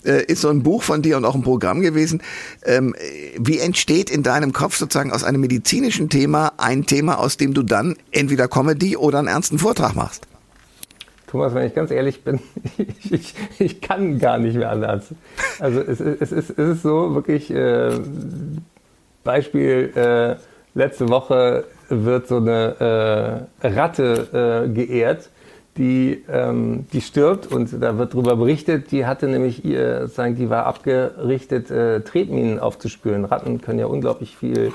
äh, 0.05 0.23
ist 0.25 0.41
so 0.41 0.49
ein 0.49 0.63
Buch 0.63 0.83
von 0.83 1.01
dir 1.01 1.17
und 1.17 1.25
auch 1.25 1.35
ein 1.35 1.43
Programm 1.43 1.81
gewesen. 1.81 2.21
Ähm, 2.63 2.95
wie 3.37 3.59
entsteht 3.59 4.09
in 4.09 4.23
deinem 4.23 4.53
Kopf 4.53 4.77
sozusagen 4.77 5.11
aus 5.11 5.23
einem 5.23 5.41
medizinischen 5.41 6.09
Thema 6.09 6.53
ein 6.57 6.85
Thema, 6.85 7.19
aus 7.19 7.37
dem 7.37 7.53
du 7.53 7.63
dann 7.63 7.95
entweder 8.11 8.47
Comedy 8.47 8.97
oder 8.97 9.19
einen 9.19 9.27
ernsten 9.27 9.59
Vortrag 9.59 9.95
machst? 9.95 10.27
Thomas, 11.27 11.53
wenn 11.53 11.67
ich 11.67 11.75
ganz 11.75 11.91
ehrlich 11.91 12.23
bin, 12.23 12.39
ich, 12.77 13.11
ich, 13.11 13.33
ich 13.59 13.81
kann 13.81 14.17
gar 14.17 14.37
nicht 14.37 14.55
mehr 14.55 14.71
anders. 14.71 15.13
Also 15.59 15.81
es, 15.81 15.99
es, 15.99 16.31
es, 16.31 16.49
es 16.49 16.57
ist 16.57 16.81
so 16.81 17.13
wirklich, 17.13 17.51
äh, 17.51 17.91
Beispiel, 19.27 19.91
äh, 19.95 20.35
letzte 20.73 21.09
Woche 21.09 21.65
wird 21.89 22.27
so 22.27 22.37
eine 22.37 23.45
äh, 23.61 23.67
Ratte 23.67 24.65
äh, 24.65 24.69
geehrt, 24.69 25.29
die, 25.77 26.23
ähm, 26.31 26.85
die 26.91 27.01
stirbt 27.01 27.47
und 27.47 27.81
da 27.81 27.97
wird 27.97 28.13
darüber 28.13 28.35
berichtet, 28.35 28.91
die 28.91 29.05
hatte 29.05 29.27
nämlich 29.27 29.63
ihr, 29.63 30.07
sagen, 30.07 30.35
die 30.35 30.49
war 30.49 30.65
abgerichtet, 30.65 31.69
äh, 31.69 32.01
Tretminen 32.01 32.59
aufzuspüren. 32.59 33.25
Ratten 33.25 33.61
können 33.61 33.79
ja 33.79 33.85
unglaublich 33.85 34.35
viel 34.35 34.73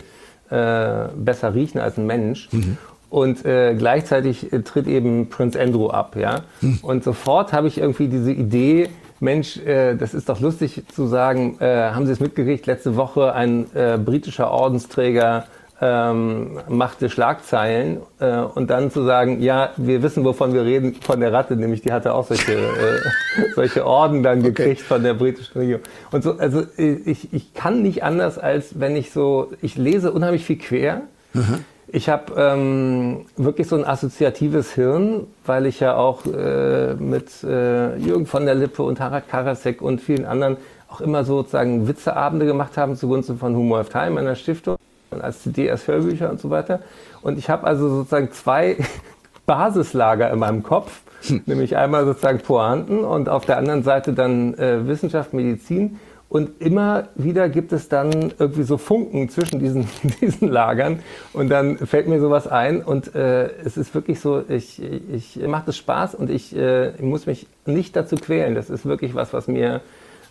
äh, 0.50 1.09
besser 1.16 1.54
riechen 1.54 1.80
als 1.80 1.99
ein 1.99 2.06
Mensch. 2.06 2.49
Mhm. 2.52 2.78
Und 3.11 3.44
äh, 3.44 3.75
gleichzeitig 3.75 4.52
äh, 4.52 4.61
tritt 4.61 4.87
eben 4.87 5.28
Prince 5.28 5.61
Andrew 5.61 5.88
ab, 5.88 6.16
ja. 6.16 6.42
Mhm. 6.61 6.78
Und 6.82 7.04
sofort 7.04 7.52
habe 7.52 7.68
ich 7.68 7.78
irgendwie 7.78 8.09
diese 8.09 8.32
Idee, 8.32 8.88
Mensch, 9.23 9.57
äh, 9.59 9.95
das 9.95 10.14
ist 10.14 10.29
doch 10.29 10.41
lustig 10.41 10.83
zu 10.93 11.07
sagen, 11.07 11.57
äh, 11.61 11.93
haben 11.93 12.07
Sie 12.07 12.12
es 12.12 12.21
mitgekriegt, 12.21 12.67
letzte 12.67 12.97
Woche 12.97 13.35
ein 13.35 13.67
äh, 13.75 13.97
britischer 13.97 14.50
Ordensträger 14.50 15.45
ähm, 15.81 16.61
machte 16.69 17.11
Schlagzeilen 17.11 18.02
äh, 18.21 18.38
und 18.38 18.71
dann 18.71 18.91
zu 18.91 19.05
sagen, 19.05 19.41
ja, 19.41 19.71
wir 19.76 20.02
wissen, 20.02 20.25
wovon 20.25 20.52
wir 20.55 20.64
reden, 20.64 20.95
von 21.00 21.19
der 21.19 21.33
Ratte, 21.33 21.57
nämlich 21.57 21.83
die 21.83 21.93
hatte 21.93 22.14
auch 22.14 22.26
solche, 22.26 22.52
äh, 22.52 22.99
solche 23.55 23.85
Orden 23.85 24.23
dann 24.23 24.43
gekriegt 24.43 24.81
okay. 24.81 24.88
von 24.88 25.02
der 25.02 25.14
britischen 25.14 25.59
Regierung. 25.59 25.83
Und 26.12 26.23
so, 26.23 26.38
also 26.38 26.64
ich, 26.76 27.33
ich 27.33 27.52
kann 27.55 27.83
nicht 27.83 28.05
anders, 28.05 28.38
als 28.38 28.79
wenn 28.79 28.95
ich 28.95 29.11
so, 29.11 29.52
ich 29.61 29.76
lese 29.76 30.12
unheimlich 30.12 30.45
viel 30.45 30.59
quer. 30.59 31.02
Mhm. 31.33 31.64
Ich 31.95 32.09
habe 32.09 32.33
ähm, 32.39 33.27
wirklich 33.37 33.69
so 33.69 33.77
ein 33.77 33.85
assoziatives 33.85 34.73
Hirn, 34.73 35.27
weil 35.45 35.67
ich 35.67 35.79
ja 35.79 35.95
auch 35.95 36.25
äh, 36.25 36.95
mit 36.95 37.45
äh, 37.45 37.97
Jürgen 37.99 38.25
von 38.25 38.47
der 38.47 38.55
Lippe 38.55 38.83
und 38.83 38.99
Harald 38.99 39.29
Karasek 39.29 39.83
und 39.83 40.01
vielen 40.01 40.25
anderen 40.25 40.57
auch 40.89 41.03
immer 41.03 41.23
sozusagen 41.25 41.87
Witzeabende 41.87 42.47
gemacht 42.47 42.79
haben 42.79 42.97
zugunsten 42.97 43.37
von 43.37 43.55
Humor 43.55 43.81
of 43.81 43.91
Time, 43.91 44.13
meiner 44.13 44.37
Stiftung, 44.37 44.79
als 45.11 45.43
CD, 45.43 45.71
als 45.71 45.87
Hörbücher 45.87 46.31
und 46.31 46.41
so 46.41 46.49
weiter. 46.49 46.81
Und 47.21 47.37
ich 47.37 47.51
habe 47.51 47.67
also 47.67 47.91
sozusagen 47.91 48.33
zwei 48.33 48.79
Basislager 49.47 50.31
in 50.31 50.39
meinem 50.39 50.63
Kopf, 50.63 51.03
hm. 51.27 51.43
nämlich 51.45 51.77
einmal 51.77 52.07
sozusagen 52.07 52.39
Pointen 52.39 53.05
und 53.05 53.29
auf 53.29 53.45
der 53.45 53.59
anderen 53.59 53.83
Seite 53.83 54.15
dann 54.15 54.55
äh, 54.55 54.87
Wissenschaft, 54.87 55.35
Medizin. 55.35 56.01
Und 56.33 56.62
immer 56.62 57.09
wieder 57.15 57.51
gibt 57.51 57.75
es 57.75 57.91
dann 57.91 58.33
irgendwie 58.39 58.62
so 58.62 58.79
Funken 58.79 59.29
zwischen 59.29 59.59
diesen, 59.59 59.87
diesen 60.23 60.49
Lagern. 60.49 61.01
Und 61.35 61.51
dann 61.51 61.77
fällt 61.77 62.09
mir 62.09 62.21
sowas 62.21 62.47
ein. 62.47 62.81
Und 62.81 63.15
äh, 63.15 63.51
es 63.62 63.77
ist 63.77 63.95
wirklich 63.95 64.19
so, 64.19 64.43
ich, 64.49 64.81
ich 65.12 65.37
mache 65.47 65.65
das 65.67 65.77
Spaß 65.77 66.15
und 66.15 66.31
ich, 66.31 66.57
äh, 66.57 66.93
ich 66.93 67.03
muss 67.03 67.27
mich 67.27 67.49
nicht 67.67 67.95
dazu 67.97 68.17
quälen. 68.17 68.55
Das 68.55 68.71
ist 68.71 68.87
wirklich 68.87 69.15
was, 69.15 69.35
was 69.35 69.47
mir 69.47 69.83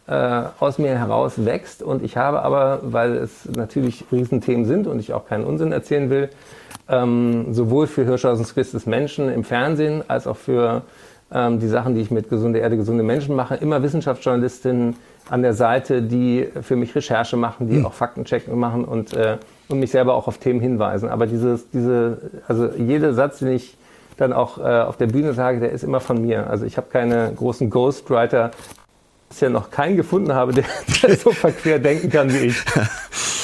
äh, 0.07 0.41
aus 0.59 0.79
mir 0.79 0.97
heraus 0.97 1.45
wächst. 1.45 1.83
Und 1.83 2.03
ich 2.03 2.17
habe 2.17 2.41
aber, 2.41 2.79
weil 2.81 3.17
es 3.17 3.47
natürlich 3.55 4.05
Riesenthemen 4.11 4.65
sind 4.65 4.87
und 4.87 4.97
ich 4.99 5.13
auch 5.13 5.27
keinen 5.27 5.43
Unsinn 5.43 5.71
erzählen 5.71 6.09
will, 6.09 6.29
ähm, 6.89 7.53
sowohl 7.53 7.85
für 7.85 8.05
Hirschhausens 8.05 8.55
des 8.55 8.87
Menschen 8.87 9.31
im 9.31 9.43
Fernsehen 9.43 10.01
als 10.07 10.25
auch 10.25 10.37
für 10.37 10.81
ähm, 11.31 11.59
die 11.59 11.67
Sachen, 11.67 11.93
die 11.93 12.01
ich 12.01 12.09
mit 12.09 12.27
Gesunde 12.27 12.57
Erde, 12.57 12.75
gesunde 12.75 13.03
Menschen 13.03 13.35
mache, 13.35 13.53
immer 13.53 13.83
Wissenschaftsjournalistinnen 13.83 14.95
an 15.31 15.43
der 15.43 15.53
Seite, 15.53 16.01
die 16.01 16.49
für 16.61 16.75
mich 16.75 16.93
Recherche 16.93 17.37
machen, 17.37 17.69
die 17.69 17.77
mhm. 17.77 17.85
auch 17.85 17.93
Faktenchecken 17.93 18.59
machen 18.59 18.83
und, 18.83 19.13
äh, 19.13 19.37
und 19.69 19.79
mich 19.79 19.91
selber 19.91 20.13
auch 20.13 20.27
auf 20.27 20.39
Themen 20.39 20.59
hinweisen. 20.59 21.07
Aber 21.07 21.25
dieses, 21.25 21.69
diese, 21.69 22.17
also 22.49 22.67
jeder 22.77 23.13
Satz, 23.13 23.39
den 23.39 23.53
ich 23.53 23.77
dann 24.17 24.33
auch 24.33 24.57
äh, 24.57 24.81
auf 24.81 24.97
der 24.97 25.07
Bühne 25.07 25.33
sage, 25.33 25.61
der 25.61 25.71
ist 25.71 25.85
immer 25.85 26.01
von 26.01 26.21
mir. 26.21 26.49
Also 26.49 26.65
ich 26.65 26.75
habe 26.75 26.87
keine 26.91 27.31
großen 27.33 27.69
Ghostwriter, 27.69 28.51
bisher 29.29 29.49
noch 29.49 29.71
keinen 29.71 29.95
gefunden 29.95 30.33
habe, 30.33 30.51
der, 30.51 30.65
der 31.01 31.15
so 31.15 31.31
verquer 31.31 31.79
denken 31.79 32.09
kann 32.09 32.31
wie 32.33 32.47
ich. 32.47 32.61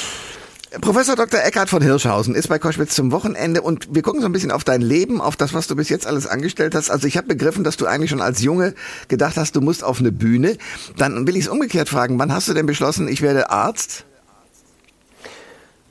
Professor 0.82 1.16
Dr. 1.16 1.40
Eckhard 1.42 1.70
von 1.70 1.82
Hirschhausen 1.82 2.34
ist 2.34 2.48
bei 2.48 2.58
Koschwitz 2.58 2.94
zum 2.94 3.10
Wochenende 3.10 3.62
und 3.62 3.94
wir 3.94 4.02
gucken 4.02 4.20
so 4.20 4.26
ein 4.26 4.32
bisschen 4.32 4.50
auf 4.50 4.64
dein 4.64 4.82
Leben, 4.82 5.20
auf 5.20 5.34
das, 5.34 5.54
was 5.54 5.66
du 5.66 5.74
bis 5.74 5.88
jetzt 5.88 6.06
alles 6.06 6.26
angestellt 6.26 6.74
hast. 6.74 6.90
Also 6.90 7.06
ich 7.06 7.16
habe 7.16 7.26
begriffen, 7.26 7.64
dass 7.64 7.78
du 7.78 7.86
eigentlich 7.86 8.10
schon 8.10 8.20
als 8.20 8.42
Junge 8.42 8.74
gedacht 9.08 9.38
hast, 9.38 9.56
du 9.56 9.62
musst 9.62 9.82
auf 9.82 10.00
eine 10.00 10.12
Bühne. 10.12 10.58
Dann 10.98 11.26
will 11.26 11.36
ich 11.36 11.44
es 11.44 11.48
umgekehrt 11.48 11.88
fragen, 11.88 12.18
wann 12.18 12.34
hast 12.34 12.48
du 12.48 12.54
denn 12.54 12.66
beschlossen, 12.66 13.08
ich 13.08 13.22
werde 13.22 13.48
Arzt? 13.48 14.04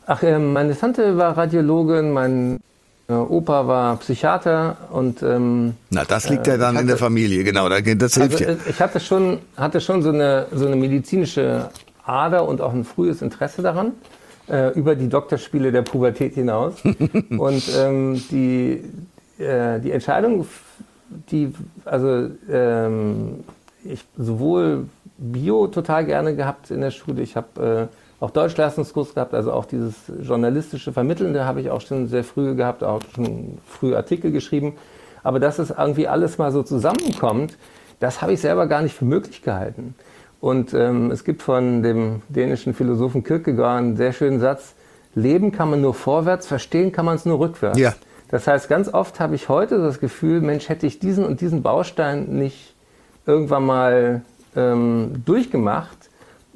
Ach, 0.06 0.22
äh, 0.22 0.38
meine 0.38 0.78
Tante 0.78 1.18
war 1.18 1.36
Radiologin, 1.36 2.12
mein 2.12 2.60
äh, 3.10 3.14
Opa 3.14 3.68
war 3.68 3.98
Psychiater 3.98 4.78
und 4.92 5.24
ähm, 5.24 5.74
na 5.90 6.06
das 6.06 6.30
liegt 6.30 6.46
ja 6.46 6.58
dann 6.58 6.76
hatte, 6.76 6.82
in 6.82 6.88
der 6.88 6.98
Familie, 6.98 7.44
genau, 7.44 7.68
das 7.68 7.82
hilft 8.14 8.42
also, 8.42 8.44
ja. 8.44 8.58
Ich 8.70 8.80
hatte 8.80 9.00
schon 9.00 9.40
hatte 9.58 9.82
schon 9.82 10.04
so 10.04 10.10
eine 10.10 10.46
so 10.54 10.68
eine 10.68 10.76
medizinische 10.76 11.70
Ader 12.06 12.48
und 12.48 12.62
auch 12.62 12.74
ein 12.74 12.86
frühes 12.86 13.22
Interesse 13.22 13.62
daran 13.64 13.94
äh, 14.50 14.72
über 14.74 14.96
die 14.96 15.10
Doktorspiele 15.10 15.72
der 15.72 15.82
Pubertät 15.82 16.36
hinaus. 16.36 16.75
und 17.38 17.63
ähm, 17.77 18.22
die, 18.32 18.84
äh, 19.39 19.80
die 19.80 19.92
Entscheidung, 19.92 20.48
die, 21.32 21.54
also 21.86 22.30
ähm, 22.50 23.44
ich 23.84 24.06
sowohl 24.18 24.86
Bio 25.18 25.68
total 25.68 26.06
gerne 26.06 26.36
gehabt 26.36 26.70
in 26.72 26.82
der 26.82 26.92
Schule, 26.92 27.22
ich 27.22 27.36
habe 27.36 27.89
äh, 27.89 28.24
auch 28.24 28.32
Deutschleistungskurs 28.32 29.13
gehabt, 29.13 29.34
also 29.34 29.51
auch 29.51 29.66
dieses 29.66 29.94
journalistische 30.22 30.92
Vermittelnde 30.92 31.46
habe 31.46 31.62
ich 31.62 31.70
auch 31.70 31.82
schon 31.82 32.08
sehr 32.08 32.24
früh 32.24 32.56
gehabt, 32.56 32.84
auch 32.84 33.01
schon 33.13 33.60
früh 33.68 33.96
Artikel 33.96 34.32
geschrieben. 34.32 34.74
Aber 35.24 35.39
dass 35.39 35.60
es 35.60 35.72
irgendwie 35.72 36.08
alles 36.08 36.38
mal 36.38 36.51
so 36.51 36.63
zusammenkommt, 36.63 37.58
das 38.00 38.22
habe 38.22 38.34
ich 38.34 38.42
selber 38.42 38.68
gar 38.68 38.82
nicht 38.82 38.96
für 38.96 39.06
möglich 39.06 39.42
gehalten. 39.42 39.96
Und 40.39 40.74
ähm, 40.74 41.12
es 41.12 41.24
gibt 41.24 41.41
von 41.41 41.82
dem 41.82 42.22
dänischen 42.29 42.74
Philosophen 42.74 43.24
Kierkegaard 43.24 43.79
einen 43.79 43.98
sehr 43.98 44.13
schönen 44.13 44.39
Satz, 44.39 44.75
Leben 45.15 45.51
kann 45.51 45.72
man 45.72 45.82
nur 45.82 45.96
vorwärts, 45.96 46.46
verstehen 46.46 46.91
kann 46.91 47.06
man 47.06 47.15
es 47.15 47.25
nur 47.25 47.39
rückwärts. 47.39 47.79
Ja. 47.79 47.94
Das 48.29 48.46
heißt, 48.46 48.70
ganz 48.70 48.94
oft 48.94 49.20
habe 49.20 49.36
ich 49.36 49.50
heute 49.50 49.79
das 49.79 50.00
Gefühl, 50.00 50.41
Mensch, 50.41 50.70
hätte 50.70 50.86
ich 50.86 51.00
diesen 51.00 51.25
und 51.25 51.41
diesen 51.41 51.63
Baustein 51.63 52.25
nicht 52.38 52.75
irgendwann 53.25 53.65
mal 53.65 54.22
ähm, 54.56 55.24
durchgemacht, 55.25 56.10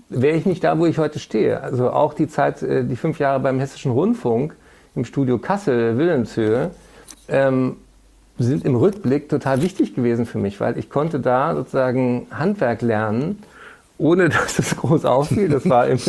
wäre 0.09 0.37
ich 0.37 0.45
nicht 0.45 0.63
da, 0.63 0.77
wo 0.77 0.85
ich 0.85 0.97
heute 0.97 1.19
stehe. 1.19 1.61
Also 1.61 1.89
auch 1.89 2.13
die 2.13 2.27
Zeit, 2.27 2.61
äh, 2.61 2.83
die 2.83 2.95
fünf 2.95 3.19
Jahre 3.19 3.39
beim 3.39 3.59
Hessischen 3.59 3.91
Rundfunk 3.91 4.55
im 4.95 5.05
Studio 5.05 5.37
Kassel, 5.37 5.97
Wilhelmshöhe, 5.97 6.71
ähm, 7.29 7.77
sind 8.37 8.65
im 8.65 8.75
Rückblick 8.75 9.29
total 9.29 9.61
wichtig 9.61 9.95
gewesen 9.95 10.25
für 10.25 10.37
mich, 10.37 10.59
weil 10.59 10.77
ich 10.77 10.89
konnte 10.89 11.19
da 11.19 11.55
sozusagen 11.55 12.27
Handwerk 12.31 12.81
lernen, 12.81 13.39
ohne 14.01 14.29
dass 14.29 14.57
es 14.57 14.75
groß 14.75 15.05
auffiel. 15.05 15.47
Das 15.49 15.69
war 15.69 15.87
im, 15.87 15.99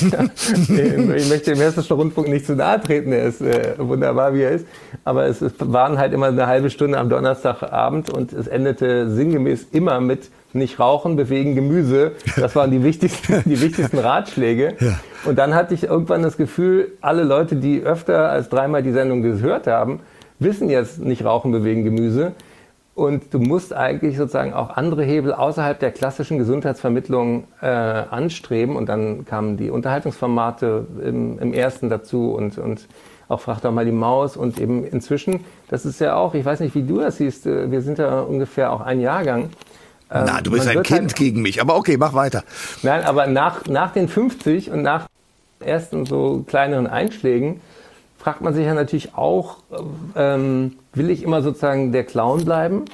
im, 0.00 0.78
im, 0.78 1.14
ich 1.14 1.28
möchte 1.28 1.52
dem 1.52 1.60
Hessischen 1.60 1.96
Rundfunk 1.96 2.28
nicht 2.28 2.44
zu 2.44 2.56
nahe 2.56 2.80
treten, 2.80 3.12
er 3.12 3.26
ist 3.26 3.40
äh, 3.40 3.74
wunderbar, 3.78 4.34
wie 4.34 4.42
er 4.42 4.50
ist. 4.50 4.66
Aber 5.04 5.26
es, 5.26 5.40
es 5.40 5.52
waren 5.58 5.98
halt 5.98 6.12
immer 6.12 6.26
eine 6.26 6.46
halbe 6.48 6.70
Stunde 6.70 6.98
am 6.98 7.08
Donnerstagabend 7.08 8.10
und 8.10 8.32
es 8.32 8.48
endete 8.48 9.08
sinngemäß 9.10 9.68
immer 9.72 10.00
mit 10.00 10.28
nicht 10.52 10.80
rauchen, 10.80 11.16
bewegen, 11.16 11.54
Gemüse. 11.54 12.12
Das 12.36 12.56
waren 12.56 12.70
die 12.70 12.82
wichtigsten, 12.82 13.42
die 13.48 13.60
wichtigsten 13.60 13.98
Ratschläge. 13.98 14.74
Ja. 14.80 14.98
Und 15.24 15.38
dann 15.38 15.54
hatte 15.54 15.74
ich 15.74 15.84
irgendwann 15.84 16.22
das 16.22 16.36
Gefühl, 16.36 16.92
alle 17.00 17.22
Leute, 17.22 17.56
die 17.56 17.82
öfter 17.82 18.30
als 18.30 18.48
dreimal 18.48 18.82
die 18.82 18.92
Sendung 18.92 19.22
gehört 19.22 19.66
haben, 19.66 20.00
wissen 20.38 20.68
jetzt 20.68 20.98
nicht 20.98 21.24
rauchen, 21.24 21.52
bewegen, 21.52 21.84
Gemüse. 21.84 22.32
Und 22.96 23.34
du 23.34 23.38
musst 23.38 23.74
eigentlich 23.74 24.16
sozusagen 24.16 24.54
auch 24.54 24.70
andere 24.70 25.04
Hebel 25.04 25.34
außerhalb 25.34 25.78
der 25.78 25.90
klassischen 25.90 26.38
Gesundheitsvermittlung 26.38 27.44
äh, 27.60 27.66
anstreben. 27.66 28.74
Und 28.74 28.88
dann 28.88 29.26
kamen 29.26 29.58
die 29.58 29.68
Unterhaltungsformate 29.68 30.86
im, 31.04 31.38
im 31.38 31.52
ersten 31.52 31.90
dazu 31.90 32.32
und, 32.32 32.56
und 32.56 32.88
auch 33.28 33.42
Frag 33.42 33.60
doch 33.60 33.70
mal 33.70 33.84
die 33.84 33.92
Maus. 33.92 34.38
Und 34.38 34.58
eben 34.58 34.82
inzwischen, 34.82 35.44
das 35.68 35.84
ist 35.84 36.00
ja 36.00 36.16
auch, 36.16 36.32
ich 36.32 36.42
weiß 36.42 36.60
nicht, 36.60 36.74
wie 36.74 36.84
du 36.84 36.98
das 36.98 37.18
siehst, 37.18 37.44
äh, 37.44 37.70
wir 37.70 37.82
sind 37.82 37.98
ja 37.98 38.20
ungefähr 38.20 38.72
auch 38.72 38.80
ein 38.80 38.98
Jahrgang. 39.02 39.50
Ähm, 40.10 40.22
Na, 40.24 40.40
du 40.40 40.50
bist 40.52 40.66
ein 40.66 40.82
Kind 40.82 41.00
halt, 41.00 41.16
gegen 41.16 41.42
mich, 41.42 41.60
aber 41.60 41.76
okay, 41.76 41.98
mach 41.98 42.14
weiter. 42.14 42.44
Nein, 42.82 43.04
aber 43.04 43.26
nach, 43.26 43.66
nach 43.66 43.92
den 43.92 44.08
50 44.08 44.70
und 44.70 44.80
nach 44.80 45.06
ersten 45.60 46.06
so 46.06 46.44
kleineren 46.46 46.86
Einschlägen 46.86 47.60
fragt 48.18 48.40
man 48.40 48.54
sich 48.54 48.66
ja 48.66 48.74
natürlich 48.74 49.14
auch, 49.14 49.58
ähm, 50.14 50.76
will 50.94 51.10
ich 51.10 51.22
immer 51.22 51.42
sozusagen 51.42 51.92
der 51.92 52.04
Clown 52.04 52.44
bleiben 52.44 52.84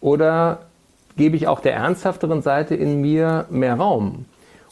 oder 0.00 0.60
gebe 1.16 1.36
ich 1.36 1.46
auch 1.48 1.60
der 1.60 1.74
ernsthafteren 1.74 2.42
Seite 2.42 2.74
in 2.74 3.00
mir 3.00 3.46
mehr 3.50 3.74
Raum? 3.74 4.24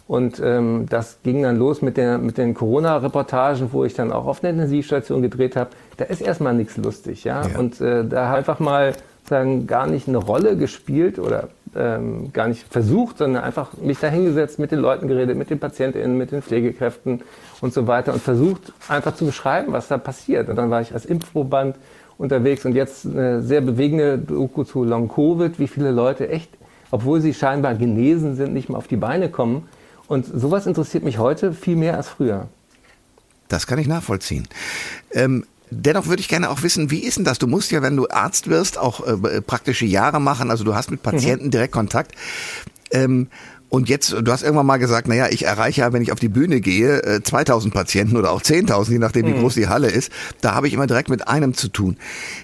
Und 0.08 0.40
ähm, 0.42 0.86
das 0.88 1.18
ging 1.22 1.42
dann 1.42 1.56
los 1.56 1.82
mit, 1.82 1.98
der, 1.98 2.16
mit 2.16 2.38
den 2.38 2.54
Corona-Reportagen, 2.54 3.68
wo 3.72 3.84
ich 3.84 3.92
dann 3.92 4.10
auch 4.10 4.24
auf 4.24 4.40
der 4.40 4.50
Intensivstation 4.50 5.20
gedreht 5.20 5.54
habe. 5.54 5.70
Da 5.98 6.06
ist 6.06 6.22
erstmal 6.22 6.54
nichts 6.54 6.78
lustig, 6.78 7.24
ja. 7.24 7.46
ja. 7.46 7.58
Und 7.58 7.78
äh, 7.82 8.06
da 8.06 8.32
einfach 8.32 8.58
mal 8.58 8.94
sagen, 9.28 9.66
gar 9.66 9.86
nicht 9.86 10.08
eine 10.08 10.16
Rolle 10.16 10.56
gespielt 10.56 11.18
oder 11.18 11.48
ähm, 11.78 12.32
gar 12.32 12.48
nicht 12.48 12.66
versucht, 12.68 13.18
sondern 13.18 13.44
einfach 13.44 13.72
mich 13.76 13.98
da 14.00 14.08
hingesetzt, 14.08 14.58
mit 14.58 14.72
den 14.72 14.80
Leuten 14.80 15.06
geredet, 15.06 15.36
mit 15.36 15.48
den 15.48 15.60
PatientInnen, 15.60 16.18
mit 16.18 16.32
den 16.32 16.42
Pflegekräften 16.42 17.22
und 17.60 17.72
so 17.72 17.86
weiter 17.86 18.12
und 18.12 18.20
versucht 18.20 18.72
einfach 18.88 19.14
zu 19.14 19.24
beschreiben, 19.24 19.72
was 19.72 19.88
da 19.88 19.96
passiert. 19.96 20.48
Und 20.48 20.56
dann 20.56 20.70
war 20.70 20.80
ich 20.80 20.92
als 20.92 21.06
Impfproband 21.06 21.76
unterwegs 22.18 22.64
und 22.64 22.74
jetzt 22.74 23.06
eine 23.06 23.42
sehr 23.42 23.60
bewegende 23.60 24.18
Doku 24.18 24.64
zu 24.64 24.82
Long 24.82 25.08
Covid, 25.08 25.58
wie 25.58 25.68
viele 25.68 25.92
Leute 25.92 26.28
echt, 26.28 26.50
obwohl 26.90 27.20
sie 27.20 27.32
scheinbar 27.32 27.74
genesen 27.76 28.34
sind, 28.34 28.52
nicht 28.52 28.68
mehr 28.68 28.78
auf 28.78 28.88
die 28.88 28.96
Beine 28.96 29.28
kommen. 29.30 29.68
Und 30.08 30.26
sowas 30.26 30.66
interessiert 30.66 31.04
mich 31.04 31.18
heute 31.18 31.52
viel 31.52 31.76
mehr 31.76 31.96
als 31.96 32.08
früher. 32.08 32.48
Das 33.46 33.66
kann 33.66 33.78
ich 33.78 33.86
nachvollziehen. 33.86 34.48
Ähm, 35.12 35.44
Dennoch 35.70 36.06
würde 36.06 36.20
ich 36.20 36.28
gerne 36.28 36.50
auch 36.50 36.62
wissen, 36.62 36.90
wie 36.90 37.00
ist 37.00 37.18
denn 37.18 37.24
das? 37.24 37.38
Du 37.38 37.46
musst 37.46 37.70
ja, 37.70 37.82
wenn 37.82 37.96
du 37.96 38.08
Arzt 38.08 38.48
wirst, 38.48 38.78
auch 38.78 39.06
äh, 39.06 39.40
praktische 39.40 39.86
Jahre 39.86 40.20
machen. 40.20 40.50
Also 40.50 40.64
du 40.64 40.74
hast 40.74 40.90
mit 40.90 41.02
Patienten 41.02 41.46
mhm. 41.46 41.50
direkt 41.50 41.72
Kontakt. 41.72 42.12
Ähm, 42.90 43.28
und 43.70 43.90
jetzt, 43.90 44.12
du 44.12 44.32
hast 44.32 44.42
irgendwann 44.42 44.64
mal 44.64 44.78
gesagt, 44.78 45.08
naja, 45.08 45.28
ich 45.30 45.44
erreiche 45.44 45.82
ja, 45.82 45.92
wenn 45.92 46.00
ich 46.00 46.10
auf 46.10 46.18
die 46.18 46.30
Bühne 46.30 46.60
gehe, 46.60 47.20
2000 47.22 47.72
äh, 47.72 47.76
Patienten 47.76 48.16
oder 48.16 48.32
auch 48.32 48.40
10.000, 48.40 48.92
je 48.92 48.98
nachdem, 48.98 49.26
wie 49.26 49.34
mhm. 49.34 49.40
groß 49.40 49.54
die 49.54 49.68
Halle 49.68 49.88
ist. 49.88 50.10
Da 50.40 50.54
habe 50.54 50.68
ich 50.68 50.74
immer 50.74 50.86
direkt 50.86 51.10
mit 51.10 51.28
einem 51.28 51.52
zu 51.52 51.68
tun. 51.68 51.98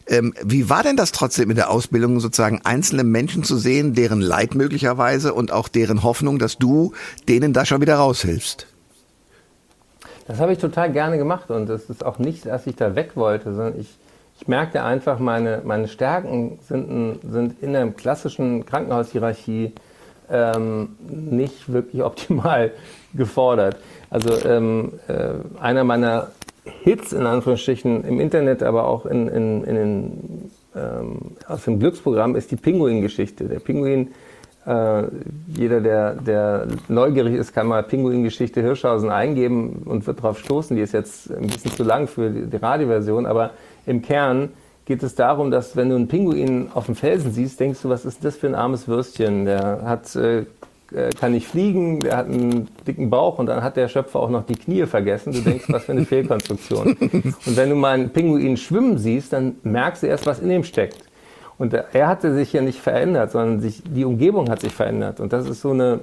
Ähm, 0.06 0.34
wie 0.44 0.68
war 0.68 0.82
denn 0.82 0.96
das 0.96 1.12
trotzdem 1.12 1.48
in 1.48 1.56
der 1.56 1.70
Ausbildung, 1.70 2.20
sozusagen 2.20 2.60
einzelne 2.64 3.04
Menschen 3.04 3.42
zu 3.42 3.56
sehen, 3.56 3.94
deren 3.94 4.20
Leid 4.20 4.54
möglicherweise 4.54 5.32
und 5.32 5.50
auch 5.50 5.68
deren 5.68 6.02
Hoffnung, 6.02 6.38
dass 6.38 6.58
du 6.58 6.92
denen 7.26 7.54
da 7.54 7.64
schon 7.64 7.80
wieder 7.80 7.96
raushilfst? 7.96 8.66
Das 10.26 10.40
habe 10.40 10.52
ich 10.52 10.58
total 10.58 10.90
gerne 10.90 11.18
gemacht 11.18 11.50
und 11.50 11.68
es 11.68 11.90
ist 11.90 12.04
auch 12.04 12.18
nicht, 12.18 12.46
dass 12.46 12.66
ich 12.66 12.76
da 12.76 12.94
weg 12.94 13.12
wollte, 13.14 13.54
sondern 13.54 13.78
ich, 13.78 13.94
ich 14.40 14.48
merkte 14.48 14.82
einfach, 14.82 15.18
meine, 15.18 15.60
meine 15.64 15.86
Stärken 15.86 16.58
sind, 16.66 17.20
sind 17.30 17.62
in 17.62 17.72
der 17.74 17.86
klassischen 17.88 18.64
Krankenhaushierarchie 18.64 19.72
ähm, 20.30 20.96
nicht 21.00 21.72
wirklich 21.72 22.02
optimal 22.04 22.72
gefordert. 23.12 23.76
Also 24.10 24.30
ähm, 24.48 24.92
äh, 25.08 25.34
einer 25.60 25.84
meiner 25.84 26.28
Hits 26.64 27.12
in 27.12 27.26
Anführungsstrichen 27.26 28.04
im 28.04 28.20
Internet, 28.20 28.62
aber 28.62 28.86
auch 28.86 29.04
in, 29.04 29.28
in, 29.28 29.64
in 29.64 29.74
den, 29.74 30.50
ähm, 30.74 31.18
aus 31.46 31.64
dem 31.64 31.78
Glücksprogramm 31.78 32.36
ist 32.36 32.50
die 32.50 32.56
Pinguin-Geschichte. 32.56 33.44
Der 33.44 33.58
Pinguin 33.58 34.12
äh, 34.66 35.02
jeder, 35.48 35.80
der, 35.80 36.14
der 36.14 36.66
neugierig 36.88 37.34
ist, 37.34 37.52
kann 37.52 37.66
mal 37.66 37.82
Pinguin-Geschichte 37.82 38.62
Hirschhausen 38.62 39.10
eingeben 39.10 39.82
und 39.84 40.06
wird 40.06 40.18
darauf 40.18 40.38
stoßen. 40.38 40.76
Die 40.76 40.82
ist 40.82 40.92
jetzt 40.92 41.30
ein 41.30 41.48
bisschen 41.48 41.72
zu 41.72 41.82
lang 41.82 42.06
für 42.06 42.30
die, 42.30 42.46
die 42.46 42.56
Radioversion, 42.56 43.26
aber 43.26 43.50
im 43.86 44.00
Kern 44.00 44.50
geht 44.86 45.02
es 45.02 45.14
darum, 45.14 45.50
dass 45.50 45.76
wenn 45.76 45.90
du 45.90 45.96
einen 45.96 46.08
Pinguin 46.08 46.68
auf 46.74 46.86
dem 46.86 46.94
Felsen 46.94 47.30
siehst, 47.30 47.60
denkst 47.60 47.82
du, 47.82 47.88
was 47.88 48.04
ist 48.04 48.24
das 48.24 48.36
für 48.36 48.46
ein 48.46 48.54
armes 48.54 48.88
Würstchen? 48.88 49.44
Der 49.44 49.82
hat, 49.84 50.14
äh, 50.16 50.40
äh 50.92 51.10
kann 51.18 51.32
nicht 51.32 51.46
fliegen, 51.46 52.00
der 52.00 52.16
hat 52.16 52.26
einen 52.26 52.68
dicken 52.86 53.10
Bauch 53.10 53.38
und 53.38 53.46
dann 53.46 53.62
hat 53.62 53.76
der 53.76 53.88
Schöpfer 53.88 54.20
auch 54.20 54.30
noch 54.30 54.46
die 54.46 54.56
Knie 54.56 54.86
vergessen. 54.86 55.32
Du 55.34 55.40
denkst, 55.40 55.66
was 55.68 55.84
für 55.84 55.92
eine 55.92 56.04
Fehlkonstruktion. 56.06 56.96
Und 56.98 57.56
wenn 57.56 57.68
du 57.68 57.76
mal 57.76 57.92
einen 57.92 58.10
Pinguin 58.10 58.56
schwimmen 58.56 58.96
siehst, 58.96 59.34
dann 59.34 59.56
merkst 59.62 60.02
du 60.02 60.06
erst, 60.06 60.26
was 60.26 60.40
in 60.40 60.50
ihm 60.50 60.64
steckt. 60.64 61.03
Und 61.58 61.72
er 61.74 62.08
hatte 62.08 62.34
sich 62.34 62.52
ja 62.52 62.62
nicht 62.62 62.80
verändert, 62.80 63.32
sondern 63.32 63.60
sich, 63.60 63.82
die 63.84 64.04
Umgebung 64.04 64.50
hat 64.50 64.60
sich 64.60 64.74
verändert. 64.74 65.20
Und 65.20 65.32
das 65.32 65.48
ist 65.48 65.60
so, 65.60 65.70
eine, 65.70 66.00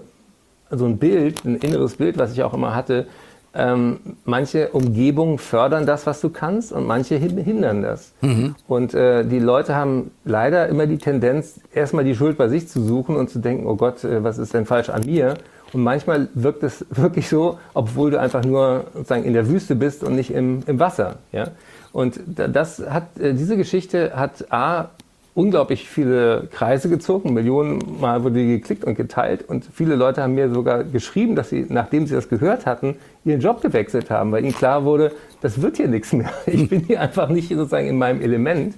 so 0.69 0.85
ein 0.85 0.97
Bild, 0.97 1.43
ein 1.43 1.55
inneres 1.55 1.95
Bild, 1.95 2.17
was 2.17 2.31
ich 2.31 2.43
auch 2.43 2.53
immer 2.53 2.73
hatte. 2.73 3.07
Ähm, 3.53 3.99
manche 4.23 4.69
Umgebungen 4.69 5.37
fördern 5.37 5.85
das, 5.85 6.05
was 6.05 6.21
du 6.21 6.29
kannst, 6.29 6.71
und 6.71 6.87
manche 6.87 7.15
hindern 7.17 7.81
das. 7.81 8.13
Mhm. 8.21 8.55
Und 8.67 8.93
äh, 8.93 9.25
die 9.25 9.39
Leute 9.39 9.75
haben 9.75 10.11
leider 10.23 10.69
immer 10.69 10.87
die 10.87 10.97
Tendenz, 10.97 11.59
erstmal 11.73 12.05
die 12.05 12.15
Schuld 12.15 12.37
bei 12.37 12.47
sich 12.47 12.69
zu 12.69 12.81
suchen 12.81 13.17
und 13.17 13.29
zu 13.29 13.39
denken, 13.39 13.67
oh 13.67 13.75
Gott, 13.75 14.05
äh, 14.05 14.23
was 14.23 14.37
ist 14.37 14.53
denn 14.53 14.65
falsch 14.65 14.89
an 14.89 15.05
mir? 15.05 15.33
Und 15.73 15.83
manchmal 15.83 16.29
wirkt 16.33 16.63
es 16.63 16.85
wirklich 16.89 17.27
so, 17.27 17.59
obwohl 17.73 18.11
du 18.11 18.19
einfach 18.19 18.45
nur 18.45 18.85
sozusagen 18.93 19.25
in 19.25 19.33
der 19.33 19.49
Wüste 19.49 19.75
bist 19.75 20.01
und 20.01 20.15
nicht 20.15 20.31
im, 20.31 20.63
im 20.65 20.79
Wasser. 20.79 21.15
Ja? 21.33 21.49
Und 21.91 22.21
das 22.25 22.79
hat, 22.79 23.19
äh, 23.19 23.33
diese 23.33 23.57
Geschichte 23.57 24.13
hat 24.15 24.49
A, 24.49 24.91
unglaublich 25.33 25.87
viele 25.87 26.47
Kreise 26.51 26.89
gezogen, 26.89 27.33
Millionen 27.33 27.99
Mal 27.99 28.23
wurde 28.23 28.35
die 28.35 28.47
geklickt 28.47 28.83
und 28.83 28.95
geteilt 28.95 29.47
und 29.47 29.65
viele 29.73 29.95
Leute 29.95 30.21
haben 30.21 30.35
mir 30.35 30.53
sogar 30.53 30.83
geschrieben, 30.83 31.35
dass 31.35 31.49
sie, 31.49 31.65
nachdem 31.69 32.05
sie 32.05 32.15
das 32.15 32.27
gehört 32.27 32.65
hatten, 32.65 32.95
ihren 33.23 33.39
Job 33.39 33.61
gewechselt 33.61 34.09
haben, 34.09 34.31
weil 34.31 34.43
ihnen 34.43 34.53
klar 34.53 34.83
wurde, 34.83 35.13
das 35.41 35.61
wird 35.61 35.77
hier 35.77 35.87
nichts 35.87 36.11
mehr. 36.13 36.31
Ich 36.45 36.67
bin 36.69 36.81
hier 36.81 36.99
einfach 37.01 37.29
nicht 37.29 37.49
sozusagen 37.49 37.87
in 37.87 37.97
meinem 37.97 38.21
Element. 38.21 38.75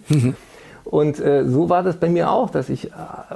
Und 0.84 1.20
äh, 1.20 1.46
so 1.48 1.70
war 1.70 1.82
das 1.82 1.98
bei 1.98 2.10
mir 2.10 2.30
auch, 2.30 2.50
dass 2.50 2.70
ich 2.70 2.92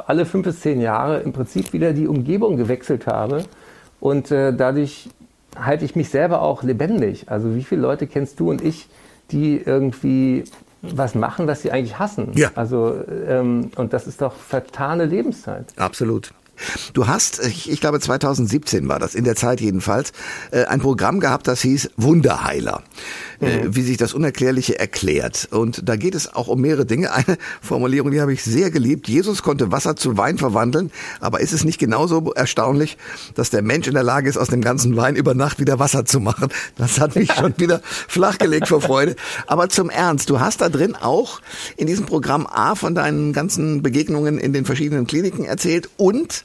alle 0.05 0.25
fünf 0.25 0.45
bis 0.45 0.59
zehn 0.59 0.81
Jahre 0.81 1.19
im 1.19 1.33
Prinzip 1.33 1.73
wieder 1.73 1.93
die 1.93 2.07
Umgebung 2.07 2.57
gewechselt 2.57 3.07
habe 3.07 3.45
und 3.99 4.31
äh, 4.31 4.53
dadurch 4.53 5.09
halte 5.57 5.85
ich 5.85 5.95
mich 5.95 6.09
selber 6.09 6.41
auch 6.41 6.61
lebendig. 6.61 7.31
Also 7.31 7.55
wie 7.55 7.63
viele 7.63 7.81
Leute 7.81 8.05
kennst 8.05 8.39
du 8.39 8.49
und 8.49 8.63
ich, 8.63 8.87
die 9.31 9.57
irgendwie 9.57 10.43
was 10.81 11.15
machen, 11.15 11.47
was 11.47 11.61
sie 11.61 11.71
eigentlich 11.71 11.99
hassen. 11.99 12.31
Ja. 12.33 12.51
Also, 12.55 12.95
ähm, 13.27 13.71
und 13.75 13.93
das 13.93 14.07
ist 14.07 14.21
doch 14.21 14.33
vertane 14.33 15.05
Lebenszeit. 15.05 15.73
Absolut. 15.77 16.33
Du 16.93 17.07
hast, 17.07 17.43
ich, 17.45 17.69
ich, 17.69 17.81
glaube 17.81 17.99
2017 17.99 18.87
war 18.87 18.99
das, 18.99 19.15
in 19.15 19.23
der 19.23 19.35
Zeit 19.35 19.61
jedenfalls, 19.61 20.11
äh, 20.51 20.65
ein 20.65 20.79
Programm 20.79 21.19
gehabt, 21.19 21.47
das 21.47 21.61
hieß 21.61 21.91
Wunderheiler. 21.97 22.83
Äh, 23.39 23.65
mhm. 23.65 23.75
wie 23.75 23.83
sich 23.83 23.97
das 23.97 24.15
Unerklärliche 24.15 24.79
erklärt. 24.79 25.47
Und 25.51 25.87
da 25.87 25.95
geht 25.95 26.15
es 26.15 26.33
auch 26.33 26.47
um 26.47 26.59
mehrere 26.59 26.87
Dinge. 26.87 27.13
Eine 27.13 27.37
Formulierung, 27.61 28.09
die 28.09 28.19
habe 28.19 28.33
ich 28.33 28.43
sehr 28.43 28.71
geliebt. 28.71 29.07
Jesus 29.07 29.43
konnte 29.43 29.71
Wasser 29.71 29.95
zu 29.95 30.17
Wein 30.17 30.39
verwandeln, 30.39 30.91
aber 31.19 31.39
ist 31.39 31.53
es 31.53 31.63
nicht 31.63 31.77
genauso 31.77 32.33
erstaunlich, 32.33 32.97
dass 33.35 33.51
der 33.51 33.61
Mensch 33.61 33.87
in 33.87 33.93
der 33.93 34.01
Lage 34.01 34.27
ist, 34.27 34.37
aus 34.37 34.47
dem 34.47 34.61
ganzen 34.61 34.97
Wein 34.97 35.15
über 35.15 35.35
Nacht 35.35 35.59
wieder 35.59 35.77
Wasser 35.77 36.03
zu 36.03 36.19
machen? 36.19 36.47
Das 36.77 36.99
hat 36.99 37.15
mich 37.15 37.31
schon 37.31 37.53
wieder 37.57 37.81
flachgelegt 37.83 38.69
vor 38.69 38.81
Freude. 38.81 39.15
Aber 39.45 39.69
zum 39.69 39.91
Ernst, 39.91 40.31
du 40.31 40.39
hast 40.39 40.61
da 40.61 40.69
drin 40.69 40.95
auch 40.95 41.39
in 41.75 41.85
diesem 41.85 42.07
Programm 42.07 42.47
A 42.47 42.73
von 42.73 42.95
deinen 42.95 43.33
ganzen 43.33 43.83
Begegnungen 43.83 44.39
in 44.39 44.51
den 44.51 44.65
verschiedenen 44.65 45.05
Kliniken 45.05 45.45
erzählt 45.45 45.91
und 45.97 46.43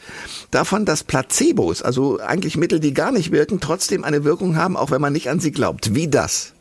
davon, 0.50 0.84
dass 0.84 1.04
Placebos, 1.04 1.82
also 1.82 2.20
eigentlich 2.20 2.56
Mittel, 2.56 2.80
die 2.80 2.94
gar 2.94 3.12
nicht 3.12 3.32
wirken, 3.32 3.60
trotzdem 3.60 4.04
eine 4.04 4.24
Wirkung 4.24 4.56
haben, 4.56 4.76
auch 4.76 4.90
wenn 4.90 5.00
man 5.00 5.12
nicht 5.12 5.28
an 5.28 5.40
sie 5.40 5.52
glaubt. 5.52 5.94
Wie 5.94 6.08
das? 6.08 6.52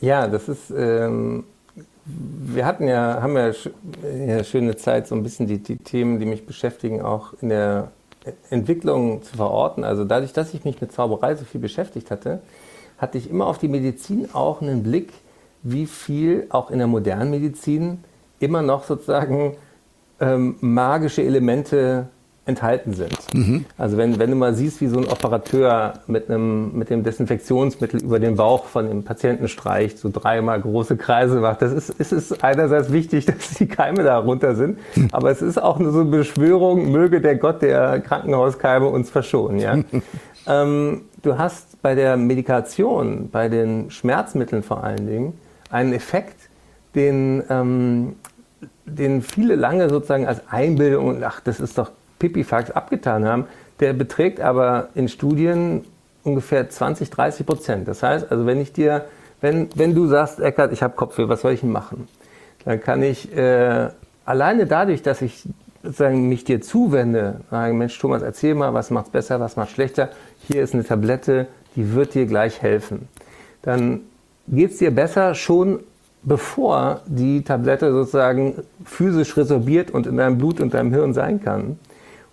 Ja, 0.00 0.28
das 0.28 0.48
ist, 0.48 0.70
ähm, 0.76 1.44
wir 2.04 2.64
hatten 2.64 2.86
ja, 2.86 3.20
haben 3.20 3.36
ja 3.36 3.52
eine 4.02 4.44
schöne 4.44 4.76
Zeit, 4.76 5.08
so 5.08 5.14
ein 5.14 5.22
bisschen 5.22 5.46
die, 5.46 5.58
die 5.58 5.76
Themen, 5.76 6.20
die 6.20 6.26
mich 6.26 6.46
beschäftigen, 6.46 7.02
auch 7.02 7.34
in 7.40 7.48
der 7.48 7.90
Entwicklung 8.50 9.22
zu 9.22 9.36
verorten. 9.36 9.84
Also 9.84 10.04
dadurch, 10.04 10.32
dass 10.32 10.54
ich 10.54 10.64
mich 10.64 10.80
mit 10.80 10.92
Zauberei 10.92 11.34
so 11.34 11.44
viel 11.44 11.60
beschäftigt 11.60 12.10
hatte, 12.10 12.40
hatte 12.98 13.18
ich 13.18 13.30
immer 13.30 13.46
auf 13.46 13.58
die 13.58 13.68
Medizin 13.68 14.28
auch 14.32 14.60
einen 14.60 14.82
Blick, 14.82 15.12
wie 15.62 15.86
viel 15.86 16.46
auch 16.50 16.70
in 16.70 16.78
der 16.78 16.86
modernen 16.86 17.30
Medizin 17.30 18.04
immer 18.40 18.62
noch 18.62 18.84
sozusagen 18.84 19.56
ähm, 20.20 20.56
magische 20.60 21.22
Elemente 21.22 22.08
enthalten 22.48 22.94
sind. 22.94 23.34
Mhm. 23.34 23.66
Also 23.76 23.98
wenn, 23.98 24.18
wenn 24.18 24.30
du 24.30 24.36
mal 24.36 24.54
siehst, 24.54 24.80
wie 24.80 24.86
so 24.86 24.98
ein 24.98 25.06
Operateur 25.06 25.92
mit 26.06 26.30
einem 26.30 26.72
mit 26.76 26.88
dem 26.88 27.04
Desinfektionsmittel 27.04 28.02
über 28.02 28.18
den 28.18 28.36
Bauch 28.36 28.64
von 28.64 28.88
dem 28.88 29.04
Patienten 29.04 29.48
streicht, 29.48 29.98
so 29.98 30.08
dreimal 30.10 30.58
große 30.60 30.96
Kreise 30.96 31.40
macht, 31.40 31.60
das 31.60 31.72
ist, 31.72 31.90
ist 31.90 32.12
es 32.12 32.42
einerseits 32.42 32.90
wichtig, 32.90 33.26
dass 33.26 33.54
die 33.58 33.68
Keime 33.68 34.02
da 34.02 34.18
runter 34.18 34.56
sind, 34.56 34.78
mhm. 34.96 35.08
aber 35.12 35.30
es 35.30 35.42
ist 35.42 35.62
auch 35.62 35.78
nur 35.78 35.92
so 35.92 36.00
eine 36.00 36.10
Beschwörung, 36.10 36.90
möge 36.90 37.20
der 37.20 37.36
Gott 37.36 37.60
der 37.60 38.00
Krankenhauskeime 38.00 38.86
uns 38.86 39.10
verschonen. 39.10 39.60
Ja? 39.60 39.78
ähm, 40.46 41.02
du 41.22 41.36
hast 41.36 41.82
bei 41.82 41.94
der 41.94 42.16
Medikation, 42.16 43.28
bei 43.30 43.50
den 43.50 43.90
Schmerzmitteln 43.90 44.62
vor 44.62 44.82
allen 44.82 45.06
Dingen, 45.06 45.34
einen 45.70 45.92
Effekt, 45.92 46.48
den 46.94 47.42
ähm, 47.50 48.16
den 48.88 49.22
viele 49.22 49.54
lange 49.54 49.88
sozusagen 49.88 50.26
als 50.26 50.40
Einbildung 50.50 51.06
und 51.06 51.24
ach, 51.24 51.40
das 51.40 51.60
ist 51.60 51.78
doch 51.78 51.90
Pipifax 52.18 52.70
abgetan 52.70 53.24
haben, 53.24 53.44
der 53.80 53.92
beträgt 53.92 54.40
aber 54.40 54.88
in 54.94 55.08
Studien 55.08 55.84
ungefähr 56.24 56.68
20, 56.68 57.10
30 57.10 57.46
Prozent. 57.46 57.88
Das 57.88 58.02
heißt, 58.02 58.30
also 58.30 58.46
wenn 58.46 58.60
ich 58.60 58.72
dir, 58.72 59.06
wenn, 59.40 59.68
wenn 59.74 59.94
du 59.94 60.06
sagst, 60.06 60.40
Eckart, 60.40 60.72
ich 60.72 60.82
habe 60.82 60.94
Kopfweh, 60.96 61.28
was 61.28 61.42
soll 61.42 61.52
ich 61.52 61.60
denn 61.60 61.70
machen? 61.70 62.08
Dann 62.64 62.80
kann 62.80 63.02
ich 63.02 63.34
äh, 63.36 63.88
alleine 64.24 64.66
dadurch, 64.66 65.02
dass 65.02 65.22
ich 65.22 65.44
sozusagen 65.82 66.28
mich 66.28 66.44
dir 66.44 66.60
zuwende, 66.60 67.40
sagen, 67.50 67.78
Mensch, 67.78 67.98
Thomas, 67.98 68.22
erzähl 68.22 68.54
mal, 68.54 68.74
was 68.74 68.90
macht's 68.90 69.10
besser, 69.10 69.40
was 69.40 69.56
macht 69.56 69.70
schlechter. 69.70 70.10
Hier 70.46 70.62
ist 70.62 70.74
eine 70.74 70.84
Tablette, 70.84 71.46
die 71.76 71.94
wird 71.94 72.14
dir 72.14 72.26
gleich 72.26 72.60
helfen. 72.60 73.08
Dann 73.62 74.00
geht's 74.48 74.78
dir 74.78 74.90
besser 74.90 75.34
schon 75.34 75.80
bevor 76.22 77.00
die 77.06 77.42
Tablette 77.42 77.92
sozusagen 77.92 78.62
physisch 78.84 79.36
resorbiert 79.36 79.90
und 79.90 80.06
in 80.06 80.16
deinem 80.16 80.38
Blut 80.38 80.60
und 80.60 80.74
deinem 80.74 80.92
Hirn 80.92 81.14
sein 81.14 81.42
kann. 81.42 81.78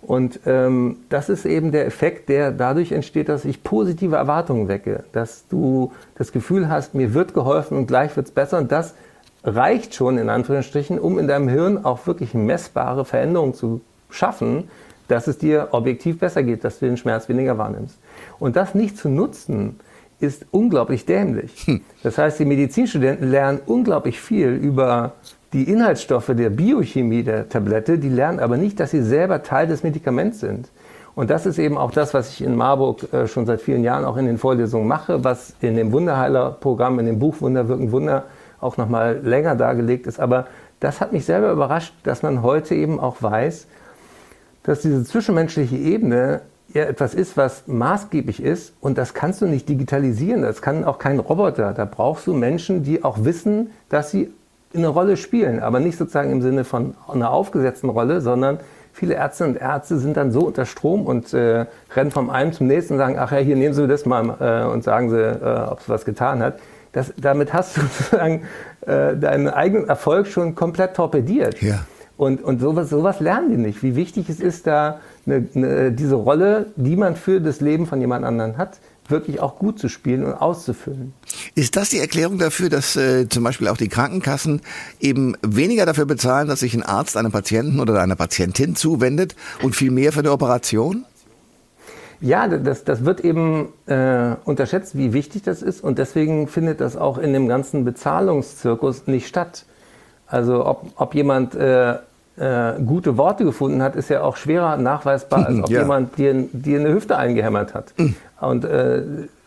Und 0.02 0.40
ähm, 0.46 0.98
das 1.08 1.28
ist 1.28 1.46
eben 1.46 1.72
der 1.72 1.86
Effekt, 1.86 2.28
der 2.28 2.52
dadurch 2.52 2.92
entsteht, 2.92 3.28
dass 3.28 3.44
ich 3.44 3.64
positive 3.64 4.14
Erwartungen 4.14 4.68
wecke, 4.68 5.04
dass 5.12 5.48
du 5.48 5.92
das 6.16 6.30
Gefühl 6.30 6.68
hast, 6.68 6.94
mir 6.94 7.12
wird 7.12 7.34
geholfen 7.34 7.76
und 7.76 7.88
gleich 7.88 8.16
wird's 8.16 8.30
besser. 8.30 8.58
Und 8.58 8.70
das 8.70 8.94
reicht 9.42 9.94
schon 9.94 10.18
in 10.18 10.28
Anführungsstrichen, 10.28 10.98
um 10.98 11.18
in 11.18 11.26
deinem 11.26 11.48
Hirn 11.48 11.84
auch 11.84 12.06
wirklich 12.06 12.34
messbare 12.34 13.04
Veränderungen 13.04 13.54
zu 13.54 13.80
schaffen, 14.10 14.68
dass 15.08 15.26
es 15.26 15.38
dir 15.38 15.68
objektiv 15.72 16.18
besser 16.18 16.42
geht, 16.42 16.64
dass 16.64 16.78
du 16.78 16.86
den 16.86 16.96
Schmerz 16.96 17.28
weniger 17.28 17.58
wahrnimmst. 17.58 17.98
Und 18.38 18.56
das 18.56 18.74
nicht 18.74 18.96
zu 18.96 19.08
nutzen, 19.08 19.80
ist 20.20 20.46
unglaublich 20.50 21.04
dämlich. 21.04 21.66
Hm. 21.66 21.82
Das 22.02 22.18
heißt, 22.18 22.38
die 22.38 22.44
Medizinstudenten 22.44 23.30
lernen 23.30 23.60
unglaublich 23.66 24.20
viel 24.20 24.48
über 24.48 25.12
die 25.52 25.70
Inhaltsstoffe 25.70 26.32
der 26.36 26.50
Biochemie 26.50 27.22
der 27.22 27.48
Tablette, 27.48 27.98
die 27.98 28.08
lernen 28.08 28.40
aber 28.40 28.56
nicht, 28.56 28.80
dass 28.80 28.90
sie 28.90 29.02
selber 29.02 29.42
Teil 29.42 29.66
des 29.66 29.82
Medikaments 29.82 30.40
sind. 30.40 30.68
Und 31.14 31.30
das 31.30 31.46
ist 31.46 31.58
eben 31.58 31.78
auch 31.78 31.92
das, 31.92 32.12
was 32.12 32.30
ich 32.30 32.42
in 32.42 32.56
Marburg 32.56 33.10
äh, 33.12 33.26
schon 33.26 33.46
seit 33.46 33.62
vielen 33.62 33.82
Jahren 33.82 34.04
auch 34.04 34.18
in 34.18 34.26
den 34.26 34.36
Vorlesungen 34.36 34.86
mache, 34.86 35.24
was 35.24 35.54
in 35.60 35.74
dem 35.74 35.92
Wunderheiler-Programm, 35.92 36.98
in 36.98 37.06
dem 37.06 37.18
Buch 37.18 37.40
Wunder 37.40 37.68
wirken 37.68 37.90
Wunder 37.90 38.24
auch 38.60 38.76
nochmal 38.76 39.20
länger 39.22 39.54
dargelegt 39.54 40.06
ist. 40.06 40.20
Aber 40.20 40.46
das 40.80 41.00
hat 41.00 41.12
mich 41.12 41.24
selber 41.24 41.50
überrascht, 41.52 41.94
dass 42.02 42.22
man 42.22 42.42
heute 42.42 42.74
eben 42.74 43.00
auch 43.00 43.22
weiß, 43.22 43.66
dass 44.62 44.82
diese 44.82 45.04
zwischenmenschliche 45.04 45.76
Ebene 45.76 46.42
ja 46.72 46.84
etwas 46.84 47.14
ist, 47.14 47.36
was 47.36 47.64
maßgeblich 47.66 48.42
ist 48.42 48.74
und 48.80 48.98
das 48.98 49.14
kannst 49.14 49.40
du 49.40 49.46
nicht 49.46 49.68
digitalisieren. 49.68 50.42
Das 50.42 50.62
kann 50.62 50.84
auch 50.84 50.98
kein 50.98 51.18
Roboter. 51.18 51.72
Da 51.72 51.84
brauchst 51.84 52.26
du 52.26 52.34
Menschen, 52.34 52.82
die 52.82 53.04
auch 53.04 53.24
wissen, 53.24 53.70
dass 53.88 54.10
sie 54.10 54.32
eine 54.74 54.88
Rolle 54.88 55.16
spielen, 55.16 55.60
aber 55.60 55.80
nicht 55.80 55.96
sozusagen 55.96 56.30
im 56.30 56.42
Sinne 56.42 56.64
von 56.64 56.94
einer 57.08 57.30
aufgesetzten 57.30 57.88
Rolle, 57.88 58.20
sondern 58.20 58.58
viele 58.92 59.14
Ärztinnen 59.14 59.54
und 59.54 59.60
Ärzte 59.60 59.98
sind 59.98 60.16
dann 60.16 60.32
so 60.32 60.40
unter 60.40 60.66
Strom 60.66 61.06
und 61.06 61.32
äh, 61.34 61.66
rennen 61.94 62.10
vom 62.10 62.30
einen 62.30 62.52
zum 62.52 62.66
nächsten 62.66 62.94
und 62.94 62.98
sagen, 62.98 63.16
ach 63.18 63.32
ja, 63.32 63.38
hier 63.38 63.56
nehmen 63.56 63.74
Sie 63.74 63.86
das 63.86 64.06
mal 64.06 64.36
äh, 64.40 64.72
und 64.72 64.84
sagen 64.84 65.10
Sie, 65.10 65.20
äh, 65.20 65.68
ob 65.70 65.80
es 65.80 65.88
was 65.88 66.04
getan 66.04 66.42
hat. 66.42 66.58
Das, 66.92 67.12
damit 67.16 67.52
hast 67.52 67.76
du 67.76 67.80
sozusagen 67.98 68.42
äh, 68.86 69.16
deinen 69.16 69.48
eigenen 69.48 69.88
Erfolg 69.88 70.26
schon 70.26 70.54
komplett 70.54 70.94
torpediert. 70.94 71.60
Ja. 71.62 71.80
Und, 72.16 72.42
und 72.42 72.60
sowas, 72.60 72.88
sowas 72.88 73.20
lernen 73.20 73.50
die 73.50 73.58
nicht. 73.58 73.82
Wie 73.82 73.94
wichtig 73.94 74.30
es 74.30 74.40
ist, 74.40 74.66
da 74.66 75.00
eine, 75.26 75.46
eine, 75.54 75.92
diese 75.92 76.14
Rolle, 76.14 76.66
die 76.76 76.96
man 76.96 77.16
für 77.16 77.40
das 77.40 77.60
Leben 77.60 77.86
von 77.86 78.00
jemand 78.00 78.24
anderem 78.24 78.56
hat, 78.56 78.78
wirklich 79.08 79.40
auch 79.40 79.58
gut 79.58 79.78
zu 79.78 79.88
spielen 79.88 80.24
und 80.24 80.34
auszufüllen. 80.34 81.12
Ist 81.54 81.76
das 81.76 81.90
die 81.90 81.98
Erklärung 81.98 82.38
dafür, 82.38 82.68
dass 82.68 82.96
äh, 82.96 83.28
zum 83.28 83.44
Beispiel 83.44 83.68
auch 83.68 83.76
die 83.76 83.88
Krankenkassen 83.88 84.62
eben 85.00 85.36
weniger 85.42 85.86
dafür 85.86 86.06
bezahlen, 86.06 86.48
dass 86.48 86.60
sich 86.60 86.74
ein 86.74 86.82
Arzt 86.82 87.16
einem 87.16 87.32
Patienten 87.32 87.80
oder 87.80 88.00
einer 88.00 88.16
Patientin 88.16 88.74
zuwendet 88.74 89.36
und 89.62 89.76
viel 89.76 89.90
mehr 89.90 90.12
für 90.12 90.20
eine 90.20 90.32
Operation? 90.32 91.04
Ja, 92.20 92.48
das, 92.48 92.84
das 92.84 93.04
wird 93.04 93.20
eben 93.20 93.68
äh, 93.86 94.36
unterschätzt, 94.44 94.96
wie 94.96 95.12
wichtig 95.12 95.42
das 95.42 95.60
ist 95.62 95.84
und 95.84 95.98
deswegen 95.98 96.48
findet 96.48 96.80
das 96.80 96.96
auch 96.96 97.18
in 97.18 97.32
dem 97.32 97.46
ganzen 97.46 97.84
Bezahlungszirkus 97.84 99.06
nicht 99.06 99.28
statt. 99.28 99.66
Also 100.26 100.64
ob, 100.66 100.92
ob 100.96 101.14
jemand 101.14 101.54
äh, 101.54 101.96
äh, 102.36 102.74
gute 102.84 103.16
Worte 103.16 103.44
gefunden 103.44 103.82
hat, 103.82 103.96
ist 103.96 104.10
ja 104.10 104.22
auch 104.22 104.36
schwerer 104.36 104.76
nachweisbar, 104.76 105.46
als 105.46 105.58
ob 105.62 105.70
ja. 105.70 105.80
jemand 105.80 106.18
dir, 106.18 106.34
dir 106.52 106.80
eine 106.80 106.92
Hüfte 106.92 107.16
eingehämmert 107.16 107.74
hat. 107.74 107.94
Mhm. 107.96 108.16
Und, 108.40 108.64
äh, 108.64 109.02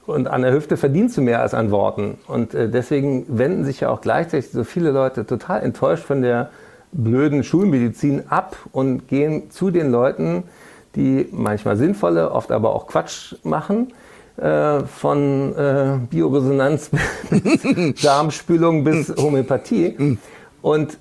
und 0.06 0.28
an 0.28 0.42
der 0.42 0.54
Hüfte 0.54 0.76
verdienst 0.78 1.16
du 1.18 1.22
mehr 1.22 1.42
als 1.42 1.54
an 1.54 1.72
Worten. 1.72 2.18
Und 2.28 2.54
äh, 2.54 2.70
deswegen 2.70 3.26
wenden 3.28 3.64
sich 3.64 3.82
ja 3.82 3.90
auch 3.90 4.02
gleichzeitig 4.02 4.52
so 4.52 4.64
viele 4.64 4.92
Leute 4.92 5.26
total 5.26 5.62
enttäuscht 5.62 6.04
von 6.04 6.22
der 6.22 6.50
blöden 6.92 7.44
Schulmedizin 7.44 8.24
ab 8.30 8.58
und 8.72 9.08
gehen 9.08 9.52
zu 9.52 9.70
den 9.70 9.92
Leuten, 9.92 10.44
die 10.96 11.28
manchmal 11.32 11.78
sinnvolle, 11.78 12.32
oft 12.32 12.52
aber 12.52 12.74
auch 12.74 12.88
Quatsch 12.88 13.36
machen 13.44 13.94
äh, 14.38 14.80
von 14.80 15.56
äh, 15.56 15.98
Bioresonanz, 16.10 16.90
Darmspülung 18.02 18.84
bis 18.84 19.14
Homöopathie. 19.16 19.96
Mhm. 19.98 20.18
Und 20.62 20.98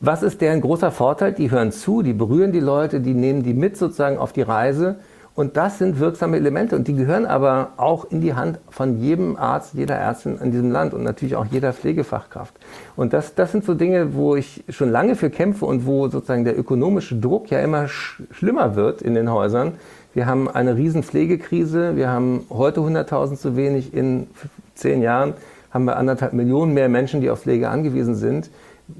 was 0.00 0.22
ist 0.22 0.40
deren 0.40 0.60
großer 0.60 0.90
Vorteil? 0.92 1.32
Die 1.32 1.50
hören 1.50 1.72
zu, 1.72 2.02
die 2.02 2.12
berühren 2.12 2.52
die 2.52 2.60
Leute, 2.60 3.00
die 3.00 3.14
nehmen 3.14 3.42
die 3.42 3.54
mit 3.54 3.76
sozusagen 3.76 4.18
auf 4.18 4.32
die 4.32 4.42
Reise. 4.42 4.96
Und 5.34 5.56
das 5.56 5.78
sind 5.78 6.00
wirksame 6.00 6.36
Elemente 6.36 6.74
und 6.74 6.88
die 6.88 6.94
gehören 6.94 7.24
aber 7.24 7.70
auch 7.76 8.10
in 8.10 8.20
die 8.20 8.34
Hand 8.34 8.58
von 8.70 8.98
jedem 9.00 9.36
Arzt, 9.36 9.74
jeder 9.74 9.94
Ärztin 9.94 10.36
in 10.42 10.50
diesem 10.50 10.72
Land 10.72 10.94
und 10.94 11.04
natürlich 11.04 11.36
auch 11.36 11.46
jeder 11.46 11.72
Pflegefachkraft. 11.72 12.54
Und 12.96 13.12
das, 13.12 13.36
das 13.36 13.52
sind 13.52 13.64
so 13.64 13.74
Dinge, 13.74 14.14
wo 14.14 14.34
ich 14.34 14.64
schon 14.68 14.90
lange 14.90 15.14
für 15.14 15.30
kämpfe 15.30 15.64
und 15.64 15.86
wo 15.86 16.08
sozusagen 16.08 16.44
der 16.44 16.58
ökonomische 16.58 17.14
Druck 17.14 17.50
ja 17.50 17.60
immer 17.60 17.86
sch 17.86 18.20
schlimmer 18.32 18.74
wird 18.74 19.00
in 19.00 19.14
den 19.14 19.30
Häusern. 19.30 19.74
Wir 20.12 20.26
haben 20.26 20.48
eine 20.48 20.76
riesen 20.76 21.04
Pflegekrise. 21.04 21.94
Wir 21.94 22.08
haben 22.08 22.44
heute 22.50 22.80
100.000 22.80 23.36
zu 23.36 23.56
wenig. 23.56 23.94
In 23.94 24.26
zehn 24.74 25.02
Jahren 25.02 25.34
haben 25.70 25.84
wir 25.84 25.98
anderthalb 25.98 26.32
Millionen 26.32 26.74
mehr 26.74 26.88
Menschen, 26.88 27.20
die 27.20 27.30
auf 27.30 27.42
Pflege 27.42 27.68
angewiesen 27.68 28.16
sind 28.16 28.50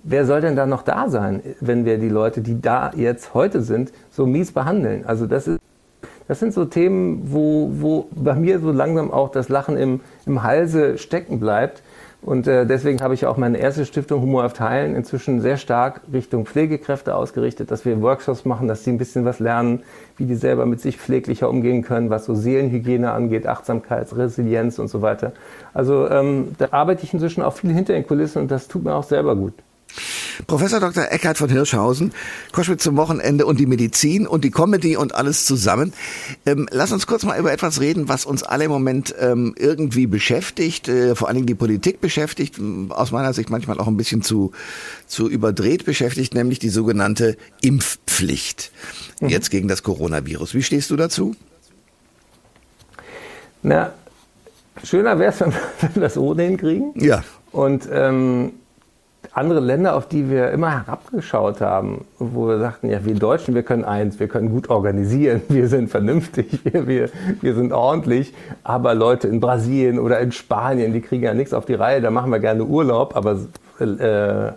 wer 0.05 0.27
soll 0.27 0.41
denn 0.41 0.57
da 0.57 0.67
noch 0.67 0.83
da 0.83 1.09
sein, 1.09 1.43
wenn 1.61 1.85
wir 1.85 1.99
die 1.99 2.09
Leute, 2.09 2.41
die 2.41 2.61
da 2.61 2.93
jetzt 2.95 3.35
heute 3.35 3.63
sind, 3.63 3.93
so 4.11 4.27
mies 4.27 4.53
behandeln? 4.53 5.05
Also 5.07 5.27
das 5.27 5.49
ist 5.49 5.61
das 6.29 6.41
sind 6.41 6.53
so 6.53 6.67
Themen, 6.67 7.33
wo, 7.33 7.71
wo 7.73 8.09
bei 8.15 8.35
mir 8.35 8.61
so 8.61 8.71
langsam 8.71 9.11
auch 9.11 9.31
das 9.31 9.49
Lachen 9.49 9.79
im, 9.79 10.01
im 10.27 10.43
Halse 10.43 10.99
stecken 10.99 11.41
bleibt. 11.41 11.83
Und 12.21 12.47
äh, 12.49 12.67
deswegen 12.67 13.01
habe 13.01 13.15
ich 13.15 13.25
auch 13.27 13.37
meine 13.37 13.59
erste 13.59 13.87
Stiftung 13.87 14.21
Humor 14.21 14.45
auf 14.45 14.53
Teilen 14.53 14.95
inzwischen 14.95 15.41
sehr 15.41 15.57
stark 15.57 16.03
Richtung 16.13 16.45
Pflegekräfte 16.45 17.15
ausgerichtet, 17.15 17.71
dass 17.71 17.85
wir 17.85 18.03
Workshops 18.03 18.45
machen, 18.45 18.69
dass 18.69 18.85
sie 18.85 18.91
ein 18.91 18.99
bisschen 18.99 19.25
was 19.25 19.39
lernen, 19.39 19.83
wie 20.17 20.27
die 20.27 20.35
selber 20.35 20.67
mit 20.67 20.81
sich 20.81 20.99
pfleglicher 20.99 21.49
umgehen 21.49 21.83
können, 21.83 22.11
was 22.11 22.27
so 22.27 22.35
Seelenhygiene 22.35 23.13
angeht, 23.13 23.47
Achtsamkeit, 23.47 24.15
Resilienz 24.15 24.79
und 24.79 24.89
so 24.89 25.01
weiter. 25.01 25.33
Also 25.73 26.11
ähm, 26.11 26.57
da 26.59 26.69
arbeite 26.73 27.05
ich 27.05 27.15
inzwischen 27.15 27.43
auch 27.43 27.55
viel 27.55 27.73
hinter 27.73 27.95
den 27.95 28.07
Kulissen 28.07 28.43
und 28.43 28.51
das 28.51 28.69
tut 28.69 28.85
mir 28.85 28.95
auch 28.95 29.05
selber 29.05 29.35
gut. 29.35 29.55
Professor 30.47 30.81
Dr. 30.81 31.11
Eckhard 31.11 31.39
von 31.39 31.49
Hirschhausen, 31.49 32.13
Koschwitz 32.53 32.83
zum 32.83 32.97
Wochenende 32.97 33.47
und 33.47 33.59
die 33.59 33.67
Medizin 33.67 34.27
und 34.27 34.45
die 34.45 34.51
Comedy 34.51 34.97
und 34.97 35.15
alles 35.15 35.47
zusammen. 35.47 35.93
Ähm, 36.47 36.69
lass 36.71 36.93
uns 36.93 37.07
kurz 37.07 37.25
mal 37.25 37.39
über 37.39 37.53
etwas 37.53 37.81
reden, 37.81 38.09
was 38.09 38.25
uns 38.25 38.43
alle 38.43 38.65
im 38.65 38.71
Moment 38.71 39.15
ähm, 39.19 39.55
irgendwie 39.59 40.07
beschäftigt, 40.07 40.89
äh, 40.89 41.15
vor 41.15 41.29
allen 41.29 41.37
Dingen 41.37 41.47
die 41.47 41.55
Politik 41.55 42.01
beschäftigt, 42.01 42.61
aus 42.91 43.11
meiner 43.11 43.33
Sicht 43.33 43.51
manchmal 43.51 43.79
auch 43.81 43.89
ein 43.89 43.97
bisschen 43.97 44.23
zu, 44.23 44.53
zu 45.07 45.29
überdreht 45.29 45.85
beschäftigt, 45.85 46.35
nämlich 46.35 46.59
die 46.59 46.69
sogenannte 46.69 47.37
Impfpflicht 47.61 48.71
mhm. 49.21 49.29
jetzt 49.29 49.51
gegen 49.51 49.69
das 49.69 49.83
Coronavirus. 49.83 50.55
Wie 50.55 50.63
stehst 50.63 50.91
du 50.91 50.97
dazu? 50.97 51.35
Na, 53.63 53.93
schöner 54.85 55.19
wäre 55.19 55.33
es, 55.33 55.41
wenn 55.41 55.95
wir 55.95 56.03
das 56.03 56.17
ohne 56.17 56.45
hinkriegen. 56.45 56.93
Ja. 56.97 57.25
Und 57.51 57.89
ähm, 57.91 58.53
andere 59.33 59.61
Länder, 59.61 59.97
auf 59.97 60.09
die 60.09 60.31
wir 60.31 60.51
immer 60.51 60.71
herabgeschaut 60.71 61.61
haben, 61.61 62.05
wo 62.19 62.49
wir 62.49 62.59
sagten, 62.59 62.91
ja, 62.91 63.05
wir 63.05 63.15
Deutschen, 63.15 63.55
wir 63.55 63.63
können 63.63 63.85
eins, 63.85 64.19
wir 64.21 64.29
können 64.29 64.51
gut 64.51 64.71
organisieren, 64.71 65.43
wir 65.49 65.69
sind 65.69 65.91
vernünftig, 65.91 66.61
wir, 66.65 66.87
wir, 66.87 67.11
wir 67.41 67.55
sind 67.55 67.73
ordentlich, 67.73 68.35
aber 68.65 68.95
Leute 68.95 69.29
in 69.29 69.41
Brasilien 69.41 69.99
oder 69.99 70.21
in 70.21 70.33
Spanien, 70.33 70.93
die 70.93 71.01
kriegen 71.01 71.25
ja 71.25 71.35
nichts 71.35 71.53
auf 71.55 71.67
die 71.67 71.75
Reihe, 71.75 72.01
da 72.01 72.11
machen 72.11 72.31
wir 72.31 72.39
gerne 72.39 72.65
Urlaub, 72.65 73.17
aber 73.17 73.39
äh, 73.81 74.49
äh, 74.49 74.53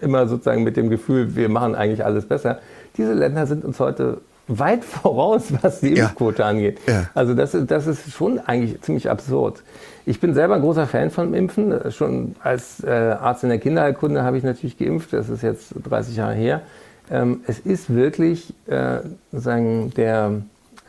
immer 0.00 0.26
sozusagen 0.26 0.62
mit 0.62 0.76
dem 0.76 0.88
Gefühl, 0.88 1.36
wir 1.36 1.48
machen 1.48 1.74
eigentlich 1.74 2.04
alles 2.04 2.26
besser. 2.26 2.58
Diese 2.96 3.12
Länder 3.12 3.46
sind 3.46 3.64
uns 3.64 3.78
heute 3.80 4.18
weit 4.48 4.84
voraus, 4.84 5.52
was 5.62 5.80
die 5.80 5.94
Impfquote 5.94 6.42
ja. 6.42 6.48
angeht. 6.48 6.78
Ja. 6.86 7.08
Also 7.14 7.34
das, 7.34 7.56
das 7.66 7.86
ist 7.86 8.12
schon 8.12 8.38
eigentlich 8.38 8.80
ziemlich 8.82 9.10
absurd. 9.10 9.62
Ich 10.04 10.20
bin 10.20 10.34
selber 10.34 10.56
ein 10.56 10.62
großer 10.62 10.86
Fan 10.86 11.10
von 11.10 11.32
Impfen. 11.34 11.92
Schon 11.92 12.34
als 12.42 12.82
äh, 12.82 12.90
Arzt 12.90 13.44
in 13.44 13.50
der 13.50 13.58
Kinderheilkunde 13.58 14.22
habe 14.22 14.36
ich 14.36 14.44
natürlich 14.44 14.76
geimpft. 14.76 15.12
Das 15.12 15.28
ist 15.28 15.42
jetzt 15.42 15.74
30 15.84 16.16
Jahre 16.16 16.34
her. 16.34 16.62
Ähm, 17.10 17.40
es 17.46 17.60
ist 17.60 17.94
wirklich 17.94 18.52
äh, 18.66 18.98
sagen, 19.32 19.92
der, 19.96 20.42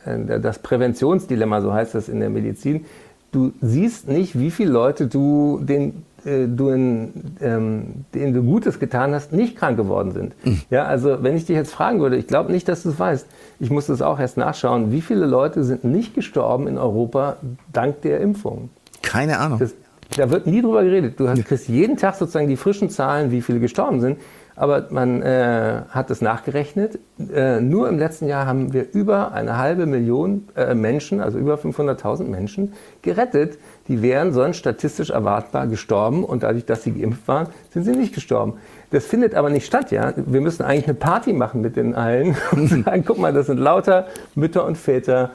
äh, 0.04 0.40
das 0.40 0.58
Präventionsdilemma, 0.58 1.60
so 1.60 1.72
heißt 1.72 1.94
das 1.94 2.08
in 2.08 2.20
der 2.20 2.30
Medizin. 2.30 2.86
Du 3.30 3.52
siehst 3.60 4.08
nicht, 4.08 4.38
wie 4.38 4.50
viele 4.50 4.70
Leute 4.70 5.06
du 5.06 5.60
den 5.62 6.04
äh, 6.24 6.46
du 6.46 6.70
in, 6.70 7.36
ähm, 7.40 8.04
denen 8.14 8.32
du 8.32 8.42
Gutes 8.42 8.78
getan 8.78 9.14
hast, 9.14 9.32
nicht 9.32 9.56
krank 9.56 9.76
geworden 9.76 10.12
sind. 10.12 10.34
Mhm. 10.44 10.62
Ja, 10.70 10.84
also 10.84 11.22
wenn 11.22 11.36
ich 11.36 11.46
dich 11.46 11.56
jetzt 11.56 11.72
fragen 11.72 12.00
würde, 12.00 12.16
ich 12.16 12.26
glaube 12.26 12.52
nicht, 12.52 12.68
dass 12.68 12.82
du 12.82 12.90
es 12.90 12.98
weißt. 12.98 13.26
Ich 13.60 13.70
musste 13.70 13.92
es 13.92 14.02
auch 14.02 14.18
erst 14.18 14.36
nachschauen. 14.36 14.92
Wie 14.92 15.00
viele 15.00 15.26
Leute 15.26 15.64
sind 15.64 15.84
nicht 15.84 16.14
gestorben 16.14 16.66
in 16.66 16.78
Europa 16.78 17.36
dank 17.72 18.02
der 18.02 18.20
Impfung? 18.20 18.70
Keine 19.02 19.38
Ahnung. 19.38 19.58
Das, 19.58 19.74
da 20.16 20.30
wird 20.30 20.46
nie 20.46 20.62
drüber 20.62 20.82
geredet. 20.84 21.18
Du 21.18 21.28
hast, 21.28 21.44
kriegst 21.44 21.68
jeden 21.68 21.96
Tag 21.96 22.14
sozusagen 22.14 22.48
die 22.48 22.56
frischen 22.56 22.90
Zahlen, 22.90 23.30
wie 23.30 23.42
viele 23.42 23.60
gestorben 23.60 24.00
sind. 24.00 24.18
Aber 24.56 24.86
man 24.90 25.20
äh, 25.22 25.82
hat 25.88 26.10
es 26.10 26.20
nachgerechnet. 26.20 27.00
Äh, 27.32 27.60
nur 27.60 27.88
im 27.88 27.98
letzten 27.98 28.28
Jahr 28.28 28.46
haben 28.46 28.72
wir 28.72 28.92
über 28.92 29.32
eine 29.32 29.58
halbe 29.58 29.86
Million 29.86 30.48
äh, 30.54 30.74
Menschen, 30.74 31.20
also 31.20 31.38
über 31.38 31.56
500.000 31.56 32.24
Menschen, 32.24 32.72
gerettet. 33.02 33.58
Die 33.88 34.00
wären 34.00 34.32
sonst 34.32 34.58
statistisch 34.58 35.10
erwartbar 35.10 35.66
gestorben 35.66 36.24
und 36.24 36.44
dadurch, 36.44 36.64
dass 36.64 36.84
sie 36.84 36.92
geimpft 36.92 37.26
waren, 37.26 37.48
sind 37.70 37.84
sie 37.84 37.92
nicht 37.92 38.14
gestorben. 38.14 38.54
Das 38.90 39.04
findet 39.04 39.34
aber 39.34 39.50
nicht 39.50 39.66
statt, 39.66 39.90
ja. 39.90 40.12
Wir 40.16 40.40
müssen 40.40 40.62
eigentlich 40.62 40.86
eine 40.86 40.94
Party 40.94 41.32
machen 41.32 41.60
mit 41.60 41.74
den 41.76 41.94
allen 41.94 42.36
und 42.52 42.84
sagen, 42.84 43.02
guck 43.04 43.18
mal, 43.18 43.32
das 43.32 43.46
sind 43.46 43.58
lauter 43.58 44.06
Mütter 44.36 44.64
und 44.64 44.78
Väter, 44.78 45.30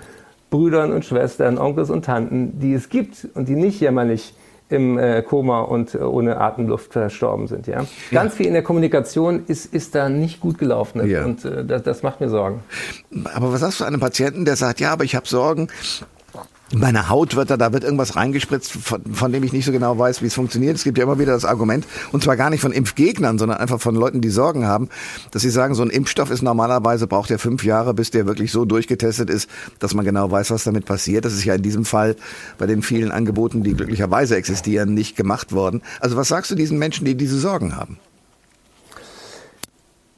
Brüdern 0.49 0.93
und 0.93 1.03
Schwestern, 1.05 1.57
Onkels 1.57 1.89
und 1.89 2.05
Tanten, 2.05 2.59
die 2.59 2.73
es 2.73 2.89
gibt 2.89 3.27
und 3.35 3.49
die 3.49 3.55
nicht 3.55 3.81
jämmerlich 3.81 4.33
im 4.69 4.97
äh, 4.97 5.21
Koma 5.23 5.61
und 5.61 5.95
äh, 5.95 5.99
ohne 5.99 6.39
Atemluft 6.39 6.93
verstorben 6.93 7.47
sind. 7.47 7.67
Ja? 7.67 7.85
Ganz 8.11 8.33
ja. 8.33 8.37
viel 8.37 8.45
in 8.45 8.53
der 8.53 8.63
Kommunikation 8.63 9.45
ist, 9.47 9.73
ist 9.73 9.95
da 9.95 10.09
nicht 10.09 10.39
gut 10.39 10.57
gelaufen 10.57 11.07
ja. 11.09 11.25
und 11.25 11.43
äh, 11.43 11.65
das, 11.65 11.83
das 11.83 12.03
macht 12.03 12.21
mir 12.21 12.29
Sorgen. 12.29 12.61
Aber 13.33 13.51
was 13.51 13.61
sagst 13.61 13.79
du 13.79 13.85
einem 13.85 13.99
Patienten, 13.99 14.45
der 14.45 14.55
sagt, 14.55 14.79
ja, 14.79 14.91
aber 14.91 15.03
ich 15.03 15.15
habe 15.15 15.27
Sorgen, 15.27 15.69
meine 16.73 17.09
Haut 17.09 17.35
wird 17.35 17.49
da, 17.49 17.57
da 17.57 17.73
wird 17.73 17.83
irgendwas 17.83 18.15
reingespritzt, 18.15 18.71
von, 18.71 19.01
von 19.13 19.31
dem 19.31 19.43
ich 19.43 19.53
nicht 19.53 19.65
so 19.65 19.71
genau 19.71 19.97
weiß, 19.97 20.21
wie 20.21 20.27
es 20.27 20.33
funktioniert. 20.33 20.75
Es 20.75 20.83
gibt 20.83 20.97
ja 20.97 21.03
immer 21.03 21.19
wieder 21.19 21.33
das 21.33 21.45
Argument, 21.45 21.85
und 22.11 22.23
zwar 22.23 22.37
gar 22.37 22.49
nicht 22.49 22.61
von 22.61 22.71
Impfgegnern, 22.71 23.39
sondern 23.39 23.57
einfach 23.57 23.79
von 23.79 23.95
Leuten, 23.95 24.21
die 24.21 24.29
Sorgen 24.29 24.65
haben, 24.65 24.89
dass 25.31 25.41
sie 25.41 25.49
sagen, 25.49 25.73
so 25.73 25.83
ein 25.83 25.89
Impfstoff 25.89 26.31
ist 26.31 26.41
normalerweise, 26.41 27.07
braucht 27.07 27.31
er 27.31 27.39
fünf 27.39 27.63
Jahre, 27.63 27.93
bis 27.93 28.11
der 28.11 28.25
wirklich 28.27 28.51
so 28.51 28.65
durchgetestet 28.65 29.29
ist, 29.29 29.49
dass 29.79 29.93
man 29.93 30.05
genau 30.05 30.29
weiß, 30.29 30.51
was 30.51 30.63
damit 30.63 30.85
passiert. 30.85 31.25
Das 31.25 31.33
ist 31.33 31.45
ja 31.45 31.55
in 31.55 31.61
diesem 31.61 31.85
Fall 31.85 32.15
bei 32.57 32.67
den 32.67 32.81
vielen 32.81 33.11
Angeboten, 33.11 33.63
die 33.63 33.73
glücklicherweise 33.73 34.35
existieren, 34.35 34.93
nicht 34.93 35.15
gemacht 35.15 35.51
worden. 35.51 35.81
Also 35.99 36.17
was 36.17 36.27
sagst 36.27 36.51
du 36.51 36.55
diesen 36.55 36.77
Menschen, 36.77 37.05
die 37.05 37.15
diese 37.15 37.39
Sorgen 37.39 37.75
haben? 37.75 37.97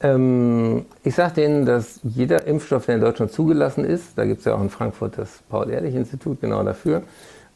Ähm, 0.02 0.84
ich 1.04 1.14
sage 1.14 1.34
denen, 1.34 1.64
dass 1.64 2.00
jeder 2.02 2.44
Impfstoff, 2.46 2.86
der 2.86 2.96
in 2.96 3.00
Deutschland 3.00 3.30
zugelassen 3.32 3.84
ist, 3.84 4.18
da 4.18 4.24
gibt 4.24 4.40
es 4.40 4.46
ja 4.46 4.54
auch 4.54 4.60
in 4.60 4.70
Frankfurt 4.70 5.16
das 5.16 5.42
Paul-Ehrlich-Institut 5.48 6.40
genau 6.40 6.64
dafür, 6.64 7.02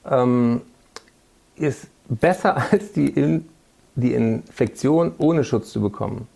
ähm, 0.09 0.61
ist 1.56 1.88
besser 2.09 2.56
als 2.70 2.92
die, 2.92 3.09
in, 3.09 3.48
die 3.96 4.14
Infektion 4.14 5.12
ohne 5.18 5.42
Schutz 5.42 5.70
zu 5.70 5.80
bekommen. 5.80 6.28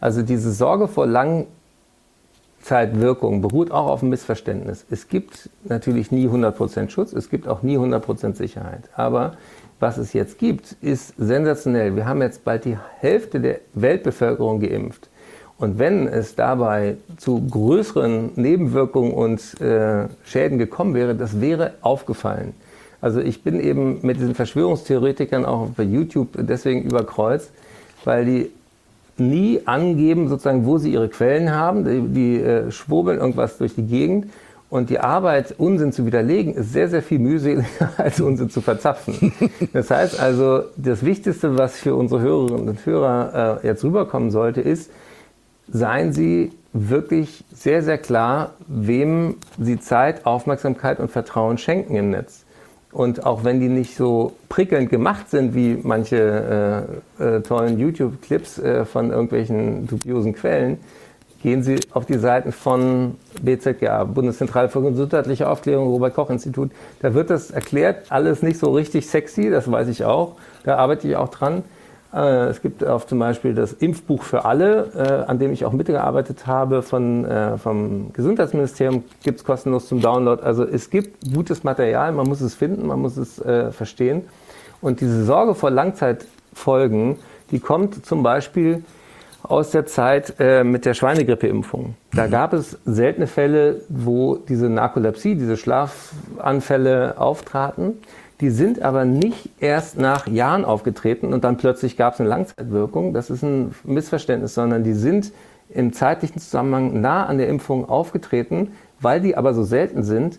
Also 0.00 0.20
diese 0.20 0.52
Sorge 0.52 0.86
vor 0.86 1.06
Langzeitwirkung 1.06 3.40
beruht 3.40 3.70
auch 3.70 3.88
auf 3.88 4.02
einem 4.02 4.10
Missverständnis. 4.10 4.84
Es 4.90 5.08
gibt 5.08 5.48
natürlich 5.64 6.10
nie 6.10 6.28
100% 6.28 6.90
Schutz, 6.90 7.14
es 7.14 7.30
gibt 7.30 7.48
auch 7.48 7.62
nie 7.62 7.78
100% 7.78 8.34
Sicherheit. 8.34 8.82
Aber 8.96 9.38
was 9.80 9.96
es 9.96 10.12
jetzt 10.12 10.38
gibt, 10.38 10.72
ist 10.82 11.14
sensationell. 11.16 11.96
Wir 11.96 12.06
haben 12.06 12.20
jetzt 12.20 12.44
bald 12.44 12.66
die 12.66 12.76
Hälfte 12.98 13.40
der 13.40 13.60
Weltbevölkerung 13.72 14.60
geimpft. 14.60 15.08
Und 15.58 15.78
wenn 15.78 16.08
es 16.08 16.34
dabei 16.34 16.96
zu 17.16 17.40
größeren 17.48 18.32
Nebenwirkungen 18.36 19.12
und 19.12 19.60
äh, 19.60 20.08
Schäden 20.24 20.58
gekommen 20.58 20.94
wäre, 20.94 21.14
das 21.14 21.40
wäre 21.40 21.74
aufgefallen. 21.80 22.54
Also 23.00 23.20
ich 23.20 23.42
bin 23.42 23.60
eben 23.60 23.98
mit 24.02 24.16
diesen 24.16 24.34
Verschwörungstheoretikern 24.34 25.44
auch 25.44 25.68
bei 25.76 25.82
YouTube 25.82 26.30
deswegen 26.38 26.82
überkreuzt, 26.82 27.50
weil 28.04 28.24
die 28.24 28.50
nie 29.18 29.60
angeben, 29.64 30.28
sozusagen, 30.28 30.66
wo 30.66 30.78
sie 30.78 30.92
ihre 30.92 31.08
Quellen 31.08 31.52
haben. 31.52 31.84
Die, 31.84 32.00
die 32.00 32.40
äh, 32.40 32.70
schwurbeln 32.70 33.18
irgendwas 33.18 33.58
durch 33.58 33.74
die 33.74 33.86
Gegend. 33.86 34.26
Und 34.70 34.90
die 34.90 34.98
Arbeit, 34.98 35.54
Unsinn 35.58 35.92
zu 35.92 36.04
widerlegen, 36.04 36.54
ist 36.54 36.72
sehr, 36.72 36.88
sehr 36.88 37.02
viel 37.02 37.20
mühseliger, 37.20 37.64
als 37.96 38.20
Unsinn 38.20 38.50
zu 38.50 38.60
verzapfen. 38.60 39.32
Das 39.72 39.90
heißt 39.90 40.18
also, 40.18 40.62
das 40.76 41.04
Wichtigste, 41.04 41.56
was 41.56 41.76
für 41.76 41.94
unsere 41.94 42.22
Hörerinnen 42.22 42.68
und 42.68 42.84
Hörer 42.84 43.60
äh, 43.62 43.66
jetzt 43.68 43.84
rüberkommen 43.84 44.32
sollte, 44.32 44.60
ist, 44.60 44.90
seien 45.68 46.12
Sie 46.12 46.52
wirklich 46.72 47.44
sehr, 47.54 47.82
sehr 47.82 47.98
klar, 47.98 48.54
wem 48.66 49.36
Sie 49.60 49.78
Zeit, 49.78 50.26
Aufmerksamkeit 50.26 50.98
und 51.00 51.10
Vertrauen 51.10 51.58
schenken 51.58 51.94
im 51.94 52.10
Netz. 52.10 52.44
Und 52.90 53.26
auch 53.26 53.42
wenn 53.42 53.60
die 53.60 53.68
nicht 53.68 53.96
so 53.96 54.34
prickelnd 54.48 54.88
gemacht 54.88 55.28
sind 55.28 55.54
wie 55.54 55.78
manche 55.82 56.86
äh, 57.18 57.36
äh, 57.36 57.40
tollen 57.40 57.78
YouTube-Clips 57.78 58.58
äh, 58.58 58.84
von 58.84 59.10
irgendwelchen 59.10 59.86
dubiosen 59.88 60.32
Quellen, 60.32 60.78
gehen 61.42 61.62
Sie 61.62 61.76
auf 61.92 62.06
die 62.06 62.18
Seiten 62.18 62.52
von 62.52 63.16
BZGA, 63.42 64.04
Bundeszentrale 64.04 64.68
für 64.68 64.80
gesundheitliche 64.80 65.48
Aufklärung, 65.48 65.88
Robert-Koch-Institut. 65.88 66.70
Da 67.00 67.14
wird 67.14 67.30
das 67.30 67.50
erklärt, 67.50 68.10
alles 68.10 68.42
nicht 68.42 68.58
so 68.58 68.72
richtig 68.72 69.08
sexy, 69.08 69.50
das 69.50 69.70
weiß 69.70 69.88
ich 69.88 70.04
auch. 70.04 70.36
Da 70.62 70.76
arbeite 70.76 71.06
ich 71.06 71.16
auch 71.16 71.28
dran. 71.28 71.62
Äh, 72.14 72.46
es 72.46 72.62
gibt 72.62 72.86
auch 72.86 73.04
zum 73.04 73.18
Beispiel 73.18 73.54
das 73.54 73.72
Impfbuch 73.72 74.22
für 74.22 74.44
alle, 74.44 74.90
äh, 74.94 75.30
an 75.30 75.38
dem 75.38 75.52
ich 75.52 75.64
auch 75.64 75.72
mitgearbeitet 75.72 76.46
habe 76.46 76.82
von, 76.82 77.24
äh, 77.24 77.58
vom 77.58 78.12
Gesundheitsministerium, 78.12 79.04
gibt 79.22 79.40
es 79.40 79.44
kostenlos 79.44 79.88
zum 79.88 80.00
Download. 80.00 80.40
Also 80.42 80.64
es 80.64 80.90
gibt 80.90 81.34
gutes 81.34 81.64
Material, 81.64 82.12
man 82.12 82.28
muss 82.28 82.40
es 82.40 82.54
finden, 82.54 82.86
man 82.86 83.00
muss 83.00 83.16
es 83.16 83.42
verstehen. 83.70 84.22
Und 84.80 85.00
diese 85.00 85.24
Sorge 85.24 85.54
vor 85.54 85.70
Langzeitfolgen, 85.70 87.16
die 87.50 87.58
kommt 87.58 88.06
zum 88.06 88.22
Beispiel 88.22 88.84
aus 89.42 89.70
der 89.70 89.86
Zeit 89.86 90.34
mit 90.64 90.84
der 90.84 90.94
Schweinegrippeimpfung. 90.94 91.94
Da 92.12 92.26
mhm. 92.26 92.30
gab 92.30 92.52
es 92.52 92.78
seltene 92.84 93.26
Fälle, 93.26 93.82
wo 93.88 94.36
diese 94.36 94.68
Narkolepsie, 94.68 95.34
diese 95.34 95.56
Schlafanfälle 95.56 97.18
auftraten. 97.18 97.98
Die 98.44 98.50
sind 98.50 98.82
aber 98.82 99.06
nicht 99.06 99.48
erst 99.58 99.98
nach 99.98 100.26
Jahren 100.26 100.66
aufgetreten 100.66 101.32
und 101.32 101.44
dann 101.44 101.56
plötzlich 101.56 101.96
gab 101.96 102.12
es 102.12 102.20
eine 102.20 102.28
Langzeitwirkung. 102.28 103.14
Das 103.14 103.30
ist 103.30 103.42
ein 103.42 103.74
Missverständnis, 103.84 104.52
sondern 104.52 104.84
die 104.84 104.92
sind 104.92 105.32
im 105.70 105.94
zeitlichen 105.94 106.42
Zusammenhang 106.42 107.00
nah 107.00 107.24
an 107.24 107.38
der 107.38 107.48
Impfung 107.48 107.88
aufgetreten. 107.88 108.72
Weil 109.00 109.22
die 109.22 109.34
aber 109.34 109.54
so 109.54 109.64
selten 109.64 110.02
sind, 110.02 110.38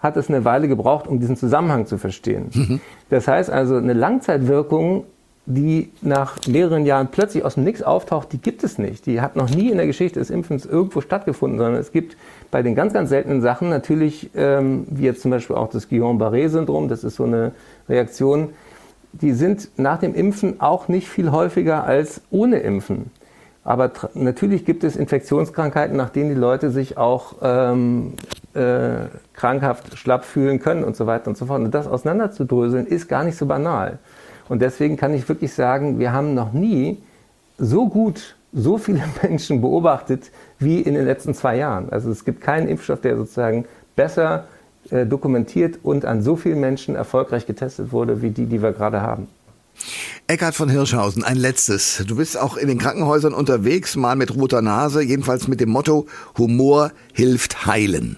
hat 0.00 0.18
es 0.18 0.28
eine 0.28 0.44
Weile 0.44 0.68
gebraucht, 0.68 1.08
um 1.08 1.18
diesen 1.18 1.34
Zusammenhang 1.34 1.86
zu 1.86 1.96
verstehen. 1.96 2.50
Mhm. 2.52 2.80
Das 3.08 3.26
heißt 3.26 3.48
also, 3.48 3.76
eine 3.76 3.94
Langzeitwirkung 3.94 5.04
die 5.46 5.92
nach 6.02 6.38
mehreren 6.48 6.84
Jahren 6.86 7.08
plötzlich 7.08 7.44
aus 7.44 7.54
dem 7.54 7.64
Nix 7.64 7.80
auftaucht, 7.80 8.32
die 8.32 8.38
gibt 8.38 8.64
es 8.64 8.78
nicht. 8.78 9.06
Die 9.06 9.20
hat 9.20 9.36
noch 9.36 9.48
nie 9.48 9.70
in 9.70 9.76
der 9.76 9.86
Geschichte 9.86 10.18
des 10.18 10.28
Impfens 10.28 10.66
irgendwo 10.66 11.00
stattgefunden, 11.00 11.58
sondern 11.58 11.80
es 11.80 11.92
gibt 11.92 12.16
bei 12.50 12.62
den 12.62 12.74
ganz, 12.74 12.92
ganz 12.92 13.10
seltenen 13.10 13.40
Sachen 13.40 13.68
natürlich, 13.68 14.30
ähm, 14.34 14.86
wie 14.90 15.04
jetzt 15.04 15.22
zum 15.22 15.30
Beispiel 15.30 15.54
auch 15.54 15.70
das 15.70 15.88
Guillain-Barré-Syndrom, 15.88 16.88
das 16.88 17.04
ist 17.04 17.16
so 17.16 17.24
eine 17.24 17.52
Reaktion, 17.88 18.50
die 19.12 19.32
sind 19.32 19.70
nach 19.76 19.98
dem 19.98 20.14
Impfen 20.14 20.60
auch 20.60 20.88
nicht 20.88 21.08
viel 21.08 21.30
häufiger 21.30 21.84
als 21.84 22.22
ohne 22.30 22.58
Impfen. 22.58 23.10
Aber 23.62 23.90
natürlich 24.14 24.64
gibt 24.64 24.84
es 24.84 24.94
Infektionskrankheiten, 24.94 25.96
nach 25.96 26.10
denen 26.10 26.28
die 26.28 26.36
Leute 26.36 26.70
sich 26.70 26.98
auch 26.98 27.36
ähm, 27.42 28.14
äh, 28.54 29.06
krankhaft 29.34 29.98
schlapp 29.98 30.24
fühlen 30.24 30.60
können 30.60 30.84
und 30.84 30.96
so 30.96 31.06
weiter 31.06 31.28
und 31.28 31.36
so 31.36 31.46
fort. 31.46 31.60
Und 31.60 31.74
das 31.74 31.88
auseinanderzudröseln 31.88 32.86
ist 32.86 33.08
gar 33.08 33.24
nicht 33.24 33.36
so 33.36 33.46
banal. 33.46 33.98
Und 34.48 34.62
deswegen 34.62 34.96
kann 34.96 35.14
ich 35.14 35.28
wirklich 35.28 35.52
sagen, 35.52 35.98
wir 35.98 36.12
haben 36.12 36.34
noch 36.34 36.52
nie 36.52 36.98
so 37.58 37.88
gut 37.88 38.36
so 38.52 38.78
viele 38.78 39.04
Menschen 39.22 39.60
beobachtet 39.60 40.30
wie 40.58 40.80
in 40.80 40.94
den 40.94 41.04
letzten 41.04 41.34
zwei 41.34 41.56
Jahren. 41.56 41.90
Also 41.90 42.10
es 42.10 42.24
gibt 42.24 42.40
keinen 42.40 42.68
Impfstoff, 42.68 43.00
der 43.00 43.16
sozusagen 43.16 43.66
besser 43.94 44.44
äh, 44.90 45.06
dokumentiert 45.06 45.80
und 45.82 46.04
an 46.04 46.22
so 46.22 46.36
vielen 46.36 46.60
Menschen 46.60 46.96
erfolgreich 46.96 47.46
getestet 47.46 47.92
wurde, 47.92 48.22
wie 48.22 48.30
die, 48.30 48.46
die 48.46 48.62
wir 48.62 48.72
gerade 48.72 49.02
haben. 49.02 49.28
Eckhard 50.26 50.54
von 50.54 50.70
Hirschhausen, 50.70 51.22
ein 51.22 51.36
letztes. 51.36 52.02
Du 52.06 52.16
bist 52.16 52.38
auch 52.38 52.56
in 52.56 52.68
den 52.68 52.78
Krankenhäusern 52.78 53.34
unterwegs, 53.34 53.94
mal 53.94 54.16
mit 54.16 54.34
roter 54.34 54.62
Nase, 54.62 55.02
jedenfalls 55.02 55.48
mit 55.48 55.60
dem 55.60 55.68
Motto 55.68 56.06
Humor 56.38 56.92
hilft 57.12 57.66
heilen. 57.66 58.16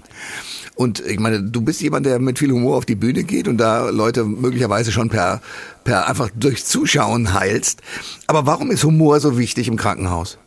Und 0.79 1.01
ich 1.05 1.19
meine, 1.19 1.43
du 1.43 1.61
bist 1.61 1.81
jemand, 1.81 2.07
der 2.07 2.21
mit 2.21 2.39
viel 2.39 2.53
Humor 2.53 2.77
auf 2.77 2.87
die 2.87 2.95
Bühne 2.95 3.25
geht 3.25 3.49
und 3.49 3.59
da 3.59 3.91
Leute 3.91 4.23
möglicherweise 4.23 4.93
schon 4.93 5.09
per, 5.09 5.41
per 5.83 6.07
einfach 6.07 6.31
durch 6.33 6.65
Zuschauen 6.65 7.35
heilst. 7.35 7.83
Aber 8.29 8.47
warum 8.47 8.71
ist 8.71 8.85
Humor 8.85 9.19
so 9.19 9.37
wichtig 9.37 9.67
im 9.67 9.77
Krankenhaus? 9.77 10.39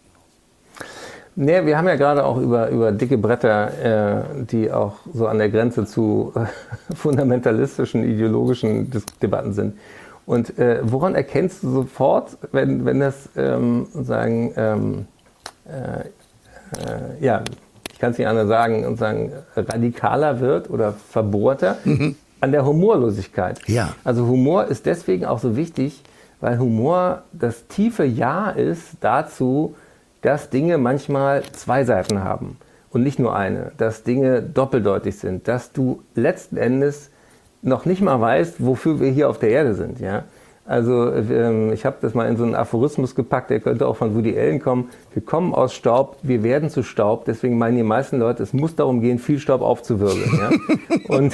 Nee, 1.36 1.66
wir 1.66 1.78
haben 1.78 1.90
ja 1.90 1.98
gerade 1.98 2.24
auch 2.24 2.38
über, 2.38 2.70
über 2.70 2.94
dicke 2.94 3.18
Bretter, 3.18 4.22
äh, 4.40 4.46
die 4.46 4.72
auch 4.72 4.94
so 5.14 5.28
an 5.28 5.38
der 5.38 5.50
Grenze 5.50 5.86
zu 5.86 6.32
äh, 6.34 6.46
fundamentalistischen, 6.96 8.06
ideologischen 8.06 8.90
Dis 8.90 9.04
Debatten 9.22 9.52
sind. 9.52 9.78
Und 10.26 10.58
äh, 10.58 10.80
woran 10.82 11.14
erkennst 11.14 11.62
du 11.62 11.72
sofort, 11.72 12.38
wenn, 12.54 12.86
wenn 12.86 13.02
das 13.02 13.28
ähm, 13.36 13.86
sagen, 13.94 14.54
ähm, 14.56 15.06
äh, 15.66 16.00
äh, 16.00 17.20
ja, 17.20 17.44
kann 18.02 18.12
es 18.12 18.18
nicht 18.18 18.28
anders 18.28 18.48
sagen, 18.48 18.86
und 18.86 18.98
sagen, 18.98 19.32
radikaler 19.56 20.40
wird 20.40 20.70
oder 20.70 20.94
verbohrter, 20.94 21.78
mhm. 21.86 22.16
an 22.42 22.52
der 22.52 22.66
Humorlosigkeit. 22.66 23.60
Ja. 23.68 23.94
Also 24.04 24.28
Humor 24.28 24.66
ist 24.66 24.88
deswegen 24.88 25.24
auch 25.26 25.40
so 25.40 25.56
wichtig, 25.56 26.04
weil 26.42 26.58
Humor 26.58 27.22
das 27.32 27.68
tiefe 27.68 28.04
Ja 28.04 28.50
ist 28.50 28.98
dazu, 29.02 29.76
dass 30.22 30.50
Dinge 30.50 30.80
manchmal 30.80 31.44
zwei 31.52 31.84
Seiten 31.84 32.24
haben 32.24 32.58
und 32.90 33.04
nicht 33.04 33.20
nur 33.20 33.36
eine, 33.36 33.72
dass 33.78 34.04
Dinge 34.04 34.42
doppeldeutig 34.42 35.18
sind, 35.18 35.48
dass 35.48 35.72
du 35.72 36.02
letzten 36.16 36.58
Endes 36.58 37.12
noch 37.62 37.86
nicht 37.86 38.02
mal 38.02 38.20
weißt, 38.20 38.66
wofür 38.66 39.00
wir 39.00 39.12
hier 39.12 39.30
auf 39.30 39.38
der 39.38 39.50
Erde 39.50 39.76
sind. 39.76 40.00
Ja? 40.00 40.24
Also 40.66 41.12
ähm, 41.12 41.74
ich 41.74 41.86
habe 41.86 41.98
das 42.02 42.14
mal 42.14 42.30
in 42.30 42.38
so 42.38 42.44
einen 42.44 42.56
Aphorismus 42.56 43.16
gepackt, 43.16 43.50
der 43.50 43.60
könnte 43.60 43.88
auch 43.88 43.98
von 43.98 44.16
Woody 44.16 44.38
Allen 44.38 44.60
kommen. 44.60 44.90
Wir 45.14 45.24
kommen 45.24 45.54
aus 45.54 45.74
Staub, 45.74 46.18
wir 46.22 46.44
werden 46.44 46.70
zu 46.70 46.84
Staub. 46.84 47.26
Deswegen 47.26 47.58
meinen 47.58 47.78
die 47.78 47.84
meisten 47.84 48.20
Leute, 48.20 48.44
es 48.44 48.54
muss 48.54 48.76
darum 48.76 49.02
gehen, 49.02 49.18
viel 49.18 49.40
Staub 49.40 49.62
aufzuwirbeln. 49.62 50.40
Ja? 50.40 50.50
und, 51.16 51.34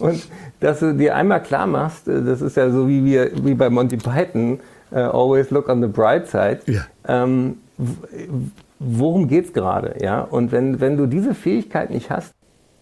und 0.00 0.28
dass 0.60 0.80
du 0.80 0.94
dir 0.94 1.14
einmal 1.14 1.42
klar 1.42 1.66
machst, 1.66 2.08
äh, 2.08 2.22
das 2.22 2.40
ist 2.40 2.56
ja 2.56 2.70
so 2.70 2.88
wie, 2.88 3.04
wir, 3.04 3.30
wie 3.44 3.54
bei 3.54 3.68
Monty 3.68 3.98
Python, 3.98 4.60
uh, 4.92 4.96
always 4.96 5.50
look 5.50 5.68
on 5.68 5.82
the 5.82 5.88
bright 5.88 6.26
side. 6.26 6.60
Ja. 6.66 6.86
Ähm, 7.06 7.58
worum 8.78 9.28
geht's 9.28 9.52
gerade? 9.52 9.96
Ja? 10.00 10.22
Und 10.22 10.52
wenn, 10.52 10.80
wenn 10.80 10.96
du 10.96 11.06
diese 11.06 11.34
Fähigkeit 11.34 11.90
nicht 11.90 12.10
hast, 12.10 12.32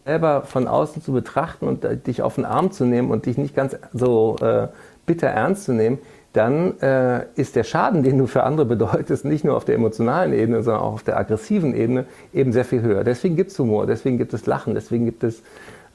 selber 0.05 0.43
von 0.43 0.67
außen 0.67 1.03
zu 1.03 1.13
betrachten 1.13 1.67
und 1.69 1.85
äh, 1.85 1.97
dich 1.97 2.23
auf 2.23 2.37
den 2.37 2.45
Arm 2.45 2.73
zu 2.73 2.85
nehmen 2.85 3.11
und 3.11 3.27
dich 3.27 3.37
nicht 3.37 3.55
ganz 3.55 3.77
so 3.93 4.37
äh, 4.41 4.69
bitter 5.07 5.29
ernst 5.29 5.65
zu 5.65 5.73
nehmen, 5.73 5.99
dann 6.33 6.79
äh, 6.81 7.25
ist 7.35 7.57
der 7.57 7.65
Schaden, 7.65 8.03
den 8.03 8.19
du 8.19 8.27
für 8.27 8.45
andere 8.45 8.67
bedeutest, 8.67 9.25
nicht 9.25 9.45
nur 9.45 9.57
auf 9.57 9.65
der 9.65 9.75
emotionalen 9.75 10.33
Ebene, 10.33 10.63
sondern 10.63 10.83
auch 10.83 10.95
auf 10.95 11.03
der 11.03 11.19
aggressiven 11.19 11.75
Ebene 11.75 12.05
eben 12.33 12.53
sehr 12.53 12.65
viel 12.65 12.83
höher. 12.83 13.03
Deswegen 13.03 13.37
gibt 13.37 13.51
es 13.51 13.59
Humor, 13.59 13.87
deswegen 13.87 14.17
gibt 14.17 14.33
es 14.33 14.47
Lachen, 14.47 14.75
deswegen 14.75 15.07
gibt 15.07 15.25
es 15.25 15.43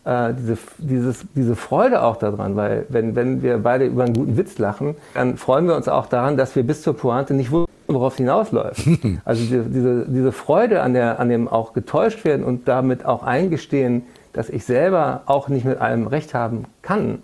äh, 0.04 0.34
diese, 0.34 0.58
dieses, 0.78 1.26
diese 1.36 1.56
Freude 1.56 2.04
auch 2.04 2.18
daran, 2.18 2.58
weil 2.58 2.86
wenn, 2.90 3.16
wenn 3.16 3.42
wir 3.42 3.58
beide 3.60 3.86
über 3.86 4.04
einen 4.04 4.14
guten 4.14 4.38
Witz 4.38 4.58
lachen, 4.58 4.96
dann 5.14 5.38
freuen 5.38 5.68
wir 5.68 5.76
uns 5.76 5.88
auch 5.88 6.08
daran, 6.08 6.36
dass 6.36 6.56
wir 6.56 6.64
bis 6.64 6.82
zur 6.82 6.98
Pointe 6.98 7.34
nicht 7.34 7.52
wussten, 7.52 7.72
worauf 7.88 8.14
es 8.14 8.18
hinausläuft. 8.18 8.86
Also 9.26 9.42
diese, 9.42 9.64
diese, 9.64 10.06
diese 10.08 10.32
Freude 10.32 10.82
an, 10.82 10.94
der, 10.94 11.20
an 11.20 11.30
dem 11.30 11.48
auch 11.48 11.74
getäuscht 11.74 12.26
werden 12.26 12.44
und 12.44 12.68
damit 12.68 13.06
auch 13.06 13.24
eingestehen, 13.24 14.04
dass 14.34 14.50
ich 14.50 14.66
selber 14.66 15.22
auch 15.28 15.48
nicht 15.48 15.66
mit 15.66 15.80
allem 15.80 16.08
recht 16.08 16.34
haben 16.34 16.66
kann, 16.82 17.20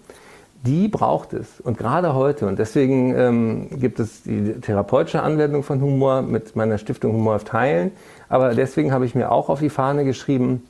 die 0.63 0.87
braucht 0.87 1.33
es. 1.33 1.59
Und 1.59 1.77
gerade 1.77 2.13
heute. 2.13 2.47
Und 2.47 2.59
deswegen 2.59 3.15
ähm, 3.15 3.67
gibt 3.79 3.99
es 3.99 4.23
die 4.23 4.53
therapeutische 4.61 5.23
Anwendung 5.23 5.63
von 5.63 5.81
Humor 5.81 6.21
mit 6.21 6.55
meiner 6.55 6.77
Stiftung 6.77 7.13
Humor 7.13 7.35
auf 7.35 7.43
Teilen. 7.43 7.91
Aber 8.29 8.53
deswegen 8.53 8.91
habe 8.91 9.05
ich 9.05 9.15
mir 9.15 9.31
auch 9.31 9.49
auf 9.49 9.59
die 9.59 9.69
Fahne 9.69 10.05
geschrieben, 10.05 10.63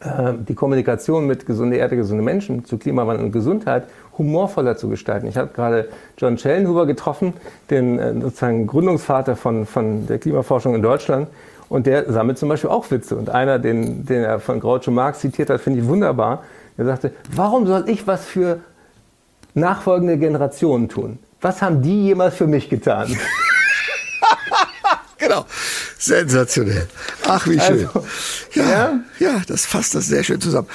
äh, 0.00 0.32
die 0.48 0.54
Kommunikation 0.54 1.26
mit 1.26 1.46
gesunde 1.46 1.76
Erde, 1.76 1.96
gesunde 1.96 2.24
Menschen 2.24 2.64
zu 2.64 2.78
Klimawandel 2.78 3.26
und 3.26 3.32
Gesundheit 3.32 3.84
humorvoller 4.18 4.76
zu 4.76 4.88
gestalten. 4.88 5.26
Ich 5.26 5.36
habe 5.36 5.50
gerade 5.54 5.88
John 6.18 6.36
Schellenhuber 6.36 6.86
getroffen, 6.86 7.34
den 7.70 7.98
äh, 7.98 8.12
sozusagen 8.20 8.66
Gründungsvater 8.66 9.36
von, 9.36 9.66
von 9.66 10.06
der 10.06 10.18
Klimaforschung 10.18 10.74
in 10.74 10.82
Deutschland. 10.82 11.28
Und 11.68 11.86
der 11.86 12.12
sammelt 12.12 12.38
zum 12.38 12.48
Beispiel 12.48 12.68
auch 12.68 12.90
Witze. 12.90 13.16
Und 13.16 13.30
einer, 13.30 13.58
den, 13.58 14.04
den 14.04 14.24
er 14.24 14.40
von 14.40 14.60
Groucho 14.60 14.90
Marx 14.90 15.20
zitiert 15.20 15.48
hat, 15.48 15.60
finde 15.60 15.80
ich 15.80 15.86
wunderbar. 15.86 16.42
Er 16.76 16.84
sagte, 16.84 17.12
warum 17.34 17.66
soll 17.66 17.88
ich 17.88 18.06
was 18.06 18.24
für 18.24 18.58
nachfolgende 19.54 20.18
Generationen 20.18 20.88
tun? 20.88 21.18
Was 21.40 21.60
haben 21.60 21.82
die 21.82 22.04
jemals 22.04 22.36
für 22.36 22.46
mich 22.46 22.68
getan? 22.68 23.16
genau. 25.18 25.44
Sensationell. 25.98 26.88
Ach, 27.28 27.46
wie 27.46 27.60
schön. 27.60 27.86
Also, 27.86 28.04
ja, 28.54 28.64
ja, 28.64 29.00
ja, 29.20 29.42
das 29.46 29.66
fasst 29.66 29.94
das 29.94 30.08
sehr 30.08 30.24
schön 30.24 30.40
zusammen. 30.40 30.66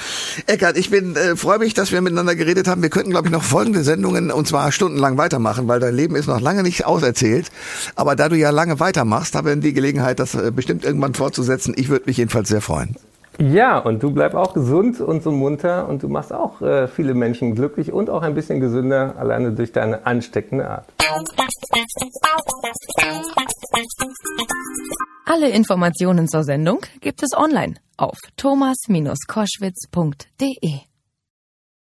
Eckart, 0.46 0.78
ich 0.78 0.88
bin 0.88 1.16
äh, 1.16 1.36
freue 1.36 1.58
mich, 1.58 1.74
dass 1.74 1.92
wir 1.92 2.00
miteinander 2.00 2.34
geredet 2.34 2.66
haben. 2.66 2.82
Wir 2.82 2.88
könnten, 2.88 3.10
glaube 3.10 3.28
ich, 3.28 3.32
noch 3.32 3.42
folgende 3.42 3.84
Sendungen 3.84 4.30
und 4.30 4.48
zwar 4.48 4.72
stundenlang 4.72 5.18
weitermachen, 5.18 5.68
weil 5.68 5.80
dein 5.80 5.94
Leben 5.94 6.16
ist 6.16 6.28
noch 6.28 6.40
lange 6.40 6.62
nicht 6.62 6.86
auserzählt. 6.86 7.50
Aber 7.94 8.16
da 8.16 8.30
du 8.30 8.36
ja 8.36 8.48
lange 8.48 8.80
weitermachst, 8.80 9.34
haben 9.34 9.46
wir 9.46 9.56
die 9.56 9.74
Gelegenheit, 9.74 10.18
das 10.18 10.34
äh, 10.34 10.50
bestimmt 10.50 10.84
irgendwann 10.84 11.12
fortzusetzen. 11.12 11.74
Ich 11.76 11.90
würde 11.90 12.06
mich 12.06 12.16
jedenfalls 12.16 12.48
sehr 12.48 12.62
freuen. 12.62 12.96
Ja, 13.40 13.78
und 13.78 14.02
du 14.02 14.10
bleib 14.10 14.34
auch 14.34 14.52
gesund 14.52 15.00
und 15.00 15.22
so 15.22 15.30
munter 15.30 15.88
und 15.88 16.02
du 16.02 16.08
machst 16.08 16.32
auch 16.32 16.60
äh, 16.60 16.88
viele 16.88 17.14
Menschen 17.14 17.54
glücklich 17.54 17.92
und 17.92 18.10
auch 18.10 18.22
ein 18.22 18.34
bisschen 18.34 18.58
gesünder, 18.58 19.14
alleine 19.16 19.52
durch 19.52 19.70
deine 19.70 20.04
ansteckende 20.04 20.68
Art. 20.68 20.86
Alle 25.24 25.50
Informationen 25.50 26.26
zur 26.26 26.42
Sendung 26.42 26.80
gibt 27.00 27.22
es 27.22 27.32
online 27.36 27.74
auf 27.96 28.18
thomas-koschwitz.de. 28.36 30.87